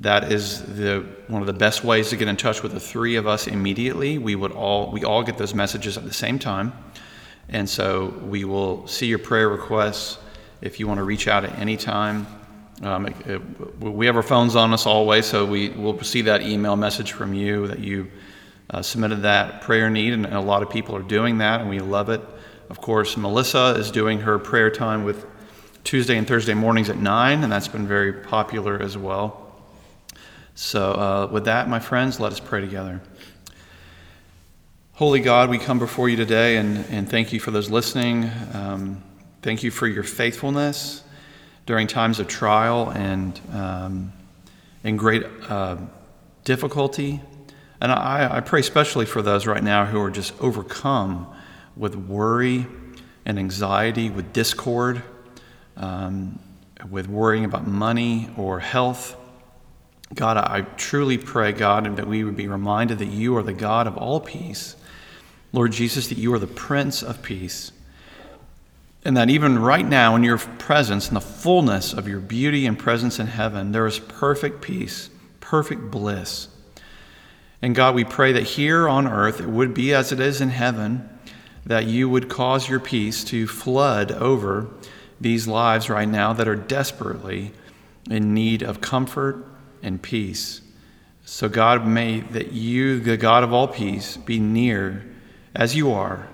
That 0.00 0.32
is 0.32 0.62
the 0.76 1.06
one 1.28 1.40
of 1.40 1.46
the 1.46 1.52
best 1.52 1.84
ways 1.84 2.10
to 2.10 2.16
get 2.16 2.26
in 2.26 2.36
touch 2.36 2.64
with 2.64 2.72
the 2.72 2.80
three 2.80 3.14
of 3.16 3.28
us 3.28 3.46
immediately. 3.46 4.18
We 4.18 4.34
would 4.34 4.50
all 4.50 4.90
we 4.90 5.04
all 5.04 5.22
get 5.22 5.38
those 5.38 5.54
messages 5.54 5.96
at 5.96 6.04
the 6.04 6.12
same 6.12 6.40
time, 6.40 6.72
and 7.48 7.70
so 7.70 8.06
we 8.26 8.44
will 8.44 8.88
see 8.88 9.06
your 9.06 9.20
prayer 9.20 9.48
requests 9.48 10.18
if 10.60 10.80
you 10.80 10.88
want 10.88 10.98
to 10.98 11.04
reach 11.04 11.28
out 11.28 11.44
at 11.44 11.56
any 11.58 11.76
time. 11.76 12.26
Um, 12.82 13.06
it- 13.06 13.14
it- 13.26 13.80
we 13.80 14.06
have 14.06 14.16
our 14.16 14.22
phones 14.22 14.56
on 14.56 14.72
us 14.72 14.84
always, 14.84 15.26
so 15.26 15.46
we 15.46 15.68
will 15.68 16.02
see 16.02 16.22
that 16.22 16.42
email 16.42 16.74
message 16.74 17.12
from 17.12 17.32
you 17.32 17.68
that 17.68 17.78
you 17.78 18.08
uh, 18.70 18.82
submitted 18.82 19.22
that 19.22 19.62
prayer 19.62 19.88
need, 19.90 20.12
and 20.12 20.26
a 20.26 20.40
lot 20.40 20.60
of 20.62 20.70
people 20.70 20.96
are 20.96 21.02
doing 21.02 21.38
that, 21.38 21.60
and 21.60 21.70
we 21.70 21.78
love 21.78 22.08
it. 22.08 22.20
Of 22.70 22.80
course, 22.80 23.16
Melissa 23.16 23.74
is 23.78 23.90
doing 23.90 24.20
her 24.20 24.38
prayer 24.38 24.70
time 24.70 25.04
with 25.04 25.26
Tuesday 25.84 26.16
and 26.16 26.26
Thursday 26.26 26.54
mornings 26.54 26.88
at 26.88 26.96
9, 26.96 27.42
and 27.42 27.52
that's 27.52 27.68
been 27.68 27.86
very 27.86 28.12
popular 28.12 28.80
as 28.80 28.96
well. 28.96 29.44
So, 30.54 30.92
uh, 30.92 31.28
with 31.30 31.44
that, 31.44 31.68
my 31.68 31.78
friends, 31.78 32.20
let 32.20 32.32
us 32.32 32.40
pray 32.40 32.60
together. 32.60 33.02
Holy 34.94 35.20
God, 35.20 35.50
we 35.50 35.58
come 35.58 35.78
before 35.78 36.08
you 36.08 36.16
today 36.16 36.56
and, 36.56 36.84
and 36.88 37.10
thank 37.10 37.32
you 37.32 37.40
for 37.40 37.50
those 37.50 37.68
listening. 37.68 38.30
Um, 38.52 39.02
thank 39.42 39.62
you 39.62 39.70
for 39.70 39.88
your 39.88 40.04
faithfulness 40.04 41.02
during 41.66 41.86
times 41.86 42.20
of 42.20 42.28
trial 42.28 42.90
and, 42.90 43.40
um, 43.52 44.12
and 44.84 44.98
great 44.98 45.24
uh, 45.48 45.76
difficulty. 46.44 47.20
And 47.80 47.90
I, 47.90 48.36
I 48.36 48.40
pray 48.40 48.60
especially 48.60 49.04
for 49.04 49.20
those 49.20 49.46
right 49.46 49.62
now 49.62 49.84
who 49.84 50.00
are 50.00 50.10
just 50.10 50.32
overcome 50.40 51.33
with 51.76 51.94
worry 51.94 52.66
and 53.24 53.38
anxiety, 53.38 54.10
with 54.10 54.32
discord, 54.32 55.02
um, 55.76 56.38
with 56.90 57.08
worrying 57.08 57.44
about 57.44 57.66
money 57.66 58.30
or 58.36 58.60
health. 58.60 59.16
God, 60.14 60.36
I 60.36 60.62
truly 60.76 61.18
pray, 61.18 61.52
God, 61.52 61.96
that 61.96 62.06
we 62.06 62.22
would 62.24 62.36
be 62.36 62.46
reminded 62.46 62.98
that 62.98 63.06
you 63.06 63.36
are 63.36 63.42
the 63.42 63.52
God 63.52 63.86
of 63.86 63.96
all 63.96 64.20
peace. 64.20 64.76
Lord 65.52 65.72
Jesus, 65.72 66.08
that 66.08 66.18
you 66.18 66.34
are 66.34 66.38
the 66.38 66.46
Prince 66.46 67.02
of 67.02 67.22
Peace. 67.22 67.70
And 69.04 69.16
that 69.16 69.30
even 69.30 69.58
right 69.58 69.86
now, 69.86 70.16
in 70.16 70.24
your 70.24 70.38
presence, 70.38 71.08
in 71.08 71.14
the 71.14 71.20
fullness 71.20 71.92
of 71.92 72.08
your 72.08 72.20
beauty 72.20 72.66
and 72.66 72.78
presence 72.78 73.18
in 73.18 73.28
heaven, 73.28 73.70
there 73.70 73.86
is 73.86 73.98
perfect 73.98 74.62
peace, 74.62 75.10
perfect 75.40 75.90
bliss. 75.90 76.48
And 77.62 77.74
God, 77.74 77.94
we 77.94 78.04
pray 78.04 78.32
that 78.32 78.42
here 78.42 78.88
on 78.88 79.06
earth 79.06 79.40
it 79.40 79.48
would 79.48 79.74
be 79.74 79.94
as 79.94 80.10
it 80.10 80.20
is 80.20 80.40
in 80.40 80.48
heaven, 80.48 81.08
that 81.66 81.86
you 81.86 82.08
would 82.08 82.28
cause 82.28 82.68
your 82.68 82.80
peace 82.80 83.24
to 83.24 83.46
flood 83.46 84.12
over 84.12 84.68
these 85.20 85.46
lives 85.48 85.88
right 85.88 86.08
now 86.08 86.32
that 86.32 86.48
are 86.48 86.56
desperately 86.56 87.52
in 88.10 88.34
need 88.34 88.62
of 88.62 88.80
comfort 88.80 89.46
and 89.82 90.02
peace. 90.02 90.60
So, 91.24 91.48
God, 91.48 91.86
may 91.86 92.20
that 92.20 92.52
you, 92.52 93.00
the 93.00 93.16
God 93.16 93.44
of 93.44 93.52
all 93.52 93.68
peace, 93.68 94.16
be 94.16 94.38
near 94.38 95.04
as 95.54 95.74
you 95.74 95.92
are 95.92 96.28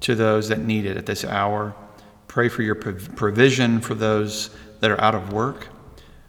to 0.00 0.14
those 0.14 0.48
that 0.48 0.60
need 0.60 0.84
it 0.84 0.96
at 0.96 1.06
this 1.06 1.24
hour. 1.24 1.74
Pray 2.28 2.48
for 2.48 2.62
your 2.62 2.76
provision 2.76 3.80
for 3.80 3.94
those 3.94 4.50
that 4.80 4.90
are 4.90 5.00
out 5.00 5.14
of 5.14 5.32
work, 5.32 5.68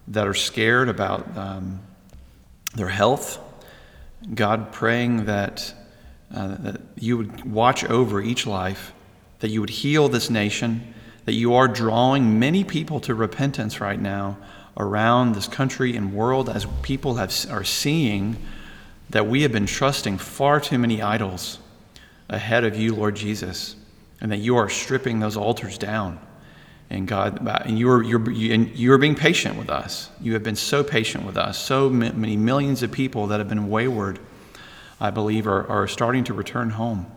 that 0.08 0.26
are 0.26 0.34
scared 0.34 0.88
about 0.88 1.36
um, 1.36 1.80
their 2.74 2.88
health. 2.88 3.38
God, 4.34 4.72
praying 4.72 5.26
that, 5.26 5.72
uh, 6.34 6.56
that 6.60 6.80
you 6.96 7.16
would 7.16 7.50
watch 7.50 7.84
over 7.84 8.20
each 8.20 8.46
life, 8.46 8.92
that 9.40 9.48
you 9.48 9.60
would 9.60 9.70
heal 9.70 10.08
this 10.08 10.30
nation, 10.30 10.94
that 11.24 11.32
you 11.32 11.54
are 11.54 11.68
drawing 11.68 12.38
many 12.38 12.64
people 12.64 13.00
to 13.00 13.14
repentance 13.14 13.80
right 13.80 14.00
now 14.00 14.36
around 14.76 15.34
this 15.34 15.48
country 15.48 15.96
and 15.96 16.12
world 16.14 16.48
as 16.48 16.66
people 16.82 17.14
have, 17.14 17.34
are 17.50 17.64
seeing 17.64 18.36
that 19.10 19.26
we 19.26 19.42
have 19.42 19.52
been 19.52 19.66
trusting 19.66 20.18
far 20.18 20.60
too 20.60 20.78
many 20.78 21.02
idols 21.02 21.58
ahead 22.28 22.64
of 22.64 22.76
you, 22.76 22.94
Lord 22.94 23.16
Jesus, 23.16 23.74
and 24.20 24.30
that 24.30 24.38
you 24.38 24.56
are 24.56 24.68
stripping 24.68 25.18
those 25.18 25.36
altars 25.36 25.76
down. 25.78 26.20
And 26.88 27.06
God, 27.06 27.46
and 27.64 27.78
you 27.78 27.90
are, 27.90 28.02
you're, 28.02 28.30
you 28.30 28.92
are 28.92 28.98
being 28.98 29.14
patient 29.14 29.56
with 29.56 29.70
us. 29.70 30.10
You 30.20 30.32
have 30.34 30.42
been 30.42 30.56
so 30.56 30.82
patient 30.82 31.24
with 31.24 31.36
us. 31.36 31.58
So 31.58 31.88
many 31.88 32.36
millions 32.36 32.82
of 32.82 32.90
people 32.90 33.28
that 33.28 33.38
have 33.38 33.48
been 33.48 33.68
wayward, 33.68 34.18
I 35.00 35.10
believe, 35.10 35.46
are, 35.46 35.66
are 35.66 35.88
starting 35.88 36.24
to 36.24 36.34
return 36.34 36.70
home. 36.70 37.10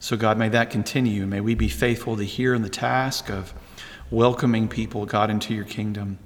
So, 0.00 0.16
God, 0.16 0.38
may 0.38 0.48
that 0.48 0.70
continue. 0.70 1.26
May 1.26 1.40
we 1.40 1.54
be 1.54 1.68
faithful 1.68 2.16
to 2.16 2.24
hear 2.24 2.54
in 2.54 2.62
the 2.62 2.68
task 2.68 3.28
of 3.28 3.52
welcoming 4.10 4.68
people, 4.68 5.04
God, 5.04 5.30
into 5.30 5.54
your 5.54 5.64
kingdom. 5.64 6.18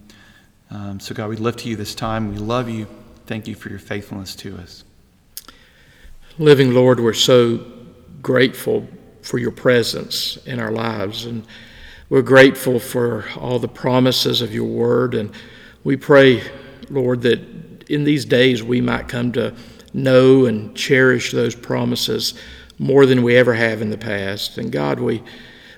Um, 0.71 1.01
so, 1.01 1.15
God, 1.15 1.29
we 1.29 1.37
lift 1.37 1.61
to 1.61 1.69
you 1.69 1.77
this 1.77 1.95
time. 1.95 2.31
We 2.31 2.39
love 2.39 2.69
you. 2.69 2.87
Thank 3.27 3.49
you 3.49 3.55
for 3.55 3.69
your 3.69 3.79
faithfulness 3.79 4.37
to 4.37 4.57
us. 4.59 4.85
Living 6.39 6.73
Lord, 6.73 7.01
we're 7.01 7.13
so 7.15 7.65
grateful 8.23 8.87
for 9.23 9.39
your 9.39 9.51
presence 9.51 10.37
in 10.47 10.61
our 10.61 10.71
lives, 10.71 11.25
and 11.25 11.45
we're 12.09 12.23
grateful 12.23 12.79
for 12.79 13.25
all 13.37 13.59
the 13.59 13.69
promises 13.69 14.43
of 14.43 14.55
your 14.55 14.67
word. 14.67 15.15
And 15.15 15.33
we 15.83 15.97
pray, 15.97 16.43
Lord, 16.91 17.23
that 17.23 17.41
in 17.89 18.05
these 18.05 18.25
days 18.25 18.63
we 18.63 18.81
might 18.81 19.09
come 19.09 19.33
to 19.33 19.55
know 19.93 20.47
and 20.47 20.75
cherish 20.75 21.33
those 21.33 21.55
promises 21.55 22.35
more 22.79 23.07
than 23.07 23.23
we 23.23 23.37
ever 23.37 23.55
have 23.55 23.83
in 23.83 23.91
the 23.91 23.99
past. 23.99 24.59
And 24.59 24.73
God, 24.73 24.99
we, 24.99 25.23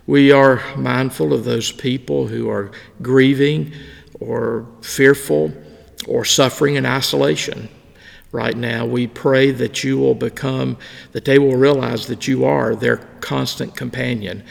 we 0.06 0.32
are 0.32 0.62
mindful 0.76 1.32
of 1.32 1.44
those 1.44 1.72
people 1.72 2.26
who 2.26 2.48
are 2.48 2.70
grieving 3.02 3.72
or 4.20 4.66
fearful 4.82 5.52
or 6.06 6.24
suffering 6.24 6.76
in 6.76 6.86
isolation 6.86 7.68
right 8.32 8.56
now. 8.56 8.84
We 8.84 9.06
pray 9.06 9.50
that 9.52 9.84
you 9.84 9.98
will 9.98 10.14
become, 10.14 10.76
that 11.12 11.24
they 11.24 11.38
will 11.38 11.56
realize 11.56 12.06
that 12.08 12.26
you 12.26 12.44
are 12.44 12.74
their 12.74 12.98
constant 13.20 13.76
companion. 13.76 14.42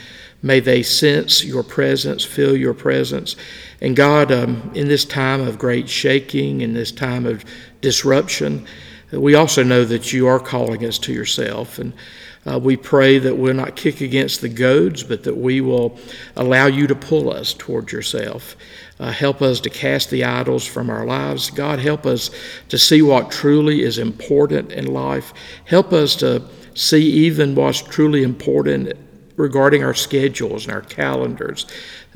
May 0.42 0.60
they 0.60 0.84
sense 0.84 1.44
your 1.44 1.64
presence, 1.64 2.24
feel 2.26 2.56
your 2.56 2.74
presence. 2.74 3.36
And 3.82 3.96
God, 3.96 4.32
um, 4.32 4.72
in 4.74 4.88
this 4.88 5.06
time 5.06 5.42
of 5.42 5.58
great 5.58 5.88
shaking, 5.90 6.62
in 6.62 6.74
this 6.74 6.92
time 6.92 7.26
of 7.26 7.46
disruption, 7.82 8.66
we 9.20 9.36
also 9.36 9.64
know 9.64 9.86
that 9.86 10.14
you 10.14 10.28
are 10.28 10.40
calling 10.40 10.86
us 10.86 10.98
to 11.00 11.14
yourself. 11.14 11.80
And 11.80 11.94
uh, 12.46 12.60
we 12.60 12.76
pray 12.76 13.20
that 13.20 13.38
we'll 13.38 13.54
not 13.54 13.76
kick 13.76 14.02
against 14.02 14.42
the 14.42 14.50
goads, 14.50 15.04
but 15.04 15.24
that 15.24 15.38
we 15.38 15.62
will 15.62 15.98
allow 16.36 16.66
you 16.66 16.88
to 16.88 16.96
pull 16.96 17.32
us 17.32 17.54
toward 17.54 17.92
yourself. 17.92 18.56
Uh, 19.00 19.12
help 19.12 19.42
us 19.42 19.60
to 19.62 19.70
cast 19.70 20.10
the 20.10 20.24
idols 20.24 20.66
from 20.66 20.90
our 20.90 21.06
lives. 21.06 21.50
God, 21.50 21.80
help 21.80 22.06
us 22.06 22.30
to 22.70 22.78
see 22.78 23.02
what 23.02 23.32
truly 23.32 23.82
is 23.82 23.98
important 23.98 24.72
in 24.72 24.94
life. 24.94 25.34
Help 25.66 25.94
us 25.94 26.16
to 26.18 26.44
see 26.76 27.04
even 27.04 27.56
what's 27.56 27.82
truly 27.82 28.24
important 28.24 28.94
regarding 29.36 29.84
our 29.84 29.94
schedules 29.94 30.66
and 30.66 30.74
our 30.74 30.82
calendars. 30.82 31.66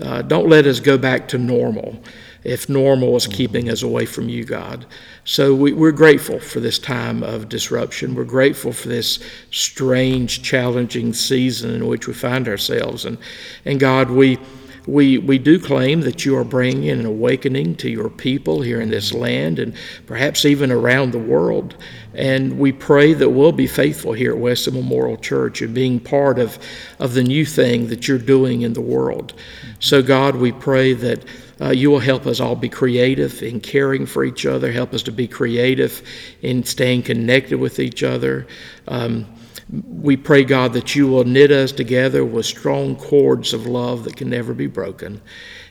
Uh, 0.01 0.21
don't 0.21 0.49
let 0.49 0.67
us 0.67 0.79
go 0.79 0.97
back 0.97 1.27
to 1.29 1.37
normal 1.37 2.01
if 2.47 2.69
normal 2.69 3.17
is 3.17 3.27
keeping 3.27 3.69
us 3.69 3.83
away 3.83 4.05
from 4.05 4.29
you, 4.29 4.45
God. 4.45 4.85
So 5.25 5.53
we, 5.53 5.73
we're 5.73 5.91
grateful 5.91 6.39
for 6.39 6.61
this 6.61 6.79
time 6.79 7.21
of 7.21 7.49
disruption. 7.49 8.15
We're 8.15 8.23
grateful 8.23 8.71
for 8.71 8.87
this 8.87 9.19
strange, 9.51 10.43
challenging 10.43 11.11
season 11.11 11.75
in 11.75 11.87
which 11.87 12.07
we 12.07 12.13
find 12.13 12.47
ourselves. 12.47 13.03
And, 13.03 13.17
and 13.65 13.81
God, 13.81 14.09
we, 14.09 14.39
we, 14.85 15.17
we 15.17 15.37
do 15.37 15.59
claim 15.59 15.99
that 16.01 16.23
you 16.23 16.37
are 16.37 16.45
bringing 16.45 16.89
an 16.89 17.05
awakening 17.05 17.75
to 17.75 17.89
your 17.89 18.09
people 18.09 18.61
here 18.61 18.79
in 18.79 18.91
this 18.91 19.13
land 19.13 19.59
and 19.59 19.75
perhaps 20.05 20.45
even 20.45 20.71
around 20.71 21.11
the 21.11 21.19
world. 21.19 21.75
And 22.13 22.57
we 22.57 22.71
pray 22.71 23.13
that 23.13 23.29
we'll 23.29 23.51
be 23.51 23.67
faithful 23.67 24.13
here 24.13 24.31
at 24.31 24.37
Wesley 24.37 24.71
Memorial 24.71 25.17
Church 25.17 25.61
and 25.61 25.75
being 25.75 25.99
part 25.99 26.39
of, 26.39 26.57
of 26.97 27.13
the 27.13 27.23
new 27.23 27.43
thing 27.43 27.89
that 27.89 28.07
you're 28.07 28.17
doing 28.17 28.61
in 28.61 28.71
the 28.71 28.79
world. 28.79 29.33
So, 29.79 30.01
God, 30.01 30.37
we 30.37 30.53
pray 30.53 30.93
that 30.93 31.25
uh, 31.59 31.69
you 31.69 31.89
will 31.89 31.99
help 31.99 32.25
us 32.27 32.39
all 32.39 32.55
be 32.55 32.69
creative 32.69 33.41
in 33.41 33.59
caring 33.59 34.05
for 34.05 34.23
each 34.23 34.45
other, 34.45 34.71
help 34.71 34.93
us 34.93 35.03
to 35.03 35.11
be 35.11 35.27
creative 35.27 36.01
in 36.41 36.63
staying 36.63 37.03
connected 37.03 37.59
with 37.59 37.79
each 37.79 38.03
other. 38.03 38.47
Um, 38.87 39.25
we 39.69 40.15
pray, 40.15 40.43
God, 40.43 40.73
that 40.73 40.95
you 40.95 41.07
will 41.07 41.25
knit 41.25 41.51
us 41.51 41.71
together 41.71 42.23
with 42.23 42.45
strong 42.45 42.95
cords 42.95 43.53
of 43.53 43.65
love 43.65 44.05
that 44.05 44.15
can 44.15 44.29
never 44.29 44.53
be 44.53 44.67
broken. 44.67 45.21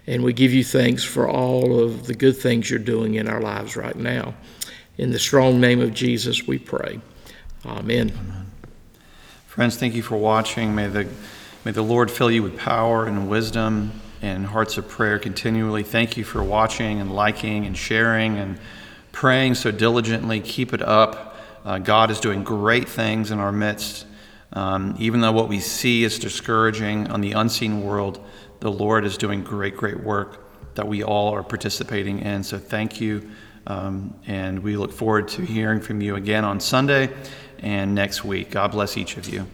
And 0.07 0.23
we 0.23 0.33
give 0.33 0.53
you 0.53 0.65
thanks 0.65 1.03
for 1.03 1.29
all 1.29 1.81
of 1.81 2.07
the 2.07 2.15
good 2.15 2.37
things 2.37 2.71
you're 2.71 2.79
doing 2.79 3.15
in 3.15 3.27
our 3.27 3.41
lives 3.41 3.75
right 3.77 3.97
now. 3.97 4.35
In 4.99 5.13
the 5.13 5.19
strong 5.19 5.61
name 5.61 5.81
of 5.81 5.95
Jesus, 5.95 6.47
we 6.47 6.59
pray. 6.59 7.01
Amen. 7.65 8.13
Friends, 9.47 9.77
thank 9.77 9.95
you 9.95 10.03
for 10.03 10.17
watching. 10.17 10.75
May 10.75 10.89
the, 10.89 11.09
may 11.65 11.73
the 11.73 11.83
Lord 11.83 12.11
fill 12.11 12.31
you 12.31 12.43
with 12.43 12.59
power 12.59 13.07
and 13.07 13.29
wisdom 13.31 14.01
and 14.23 14.47
hearts 14.47 14.79
of 14.79 14.89
prayer 14.89 15.19
continually. 15.19 15.83
Thank 15.83 16.17
you 16.17 16.25
for 16.25 16.43
watching 16.43 17.01
and 17.01 17.15
liking 17.15 17.67
and 17.67 17.77
sharing 17.77 18.39
and 18.39 18.59
praying 19.13 19.55
so 19.55 19.71
diligently. 19.71 20.41
Keep 20.41 20.73
it 20.73 20.83
up. 20.83 21.37
Uh, 21.65 21.79
God 21.79 22.11
is 22.11 22.21
doing 22.21 22.45
great 22.45 22.89
things 22.89 23.31
in 23.31 23.39
our 23.39 23.53
midst. 23.53 24.07
Um, 24.53 24.95
even 24.99 25.21
though 25.21 25.33
what 25.33 25.49
we 25.49 25.61
see 25.61 26.05
is 26.05 26.19
discouraging 26.19 27.09
on 27.09 27.21
the 27.21 27.33
unseen 27.33 27.83
world, 27.83 28.25
the 28.61 28.71
Lord 28.71 29.05
is 29.05 29.17
doing 29.17 29.43
great, 29.43 29.77
great 29.77 30.01
work 30.01 30.75
that 30.77 30.87
we 30.87 31.03
all 31.03 31.35
are 31.35 31.43
participating 31.43 32.21
in. 32.21 32.43
So 32.43 32.59
thank 32.59 33.01
you. 33.01 33.31
Um, 33.67 34.15
and 34.27 34.61
we 34.61 34.77
look 34.77 34.93
forward 34.93 35.29
to 35.29 35.43
hearing 35.43 35.81
from 35.81 36.01
you 36.01 36.15
again 36.17 36.45
on 36.45 36.61
Sunday 36.61 37.11
and 37.59 37.95
next 37.95 38.25
week. 38.25 38.51
God 38.51 38.71
bless 38.71 38.97
each 38.97 39.17
of 39.17 39.29
you. 39.29 39.47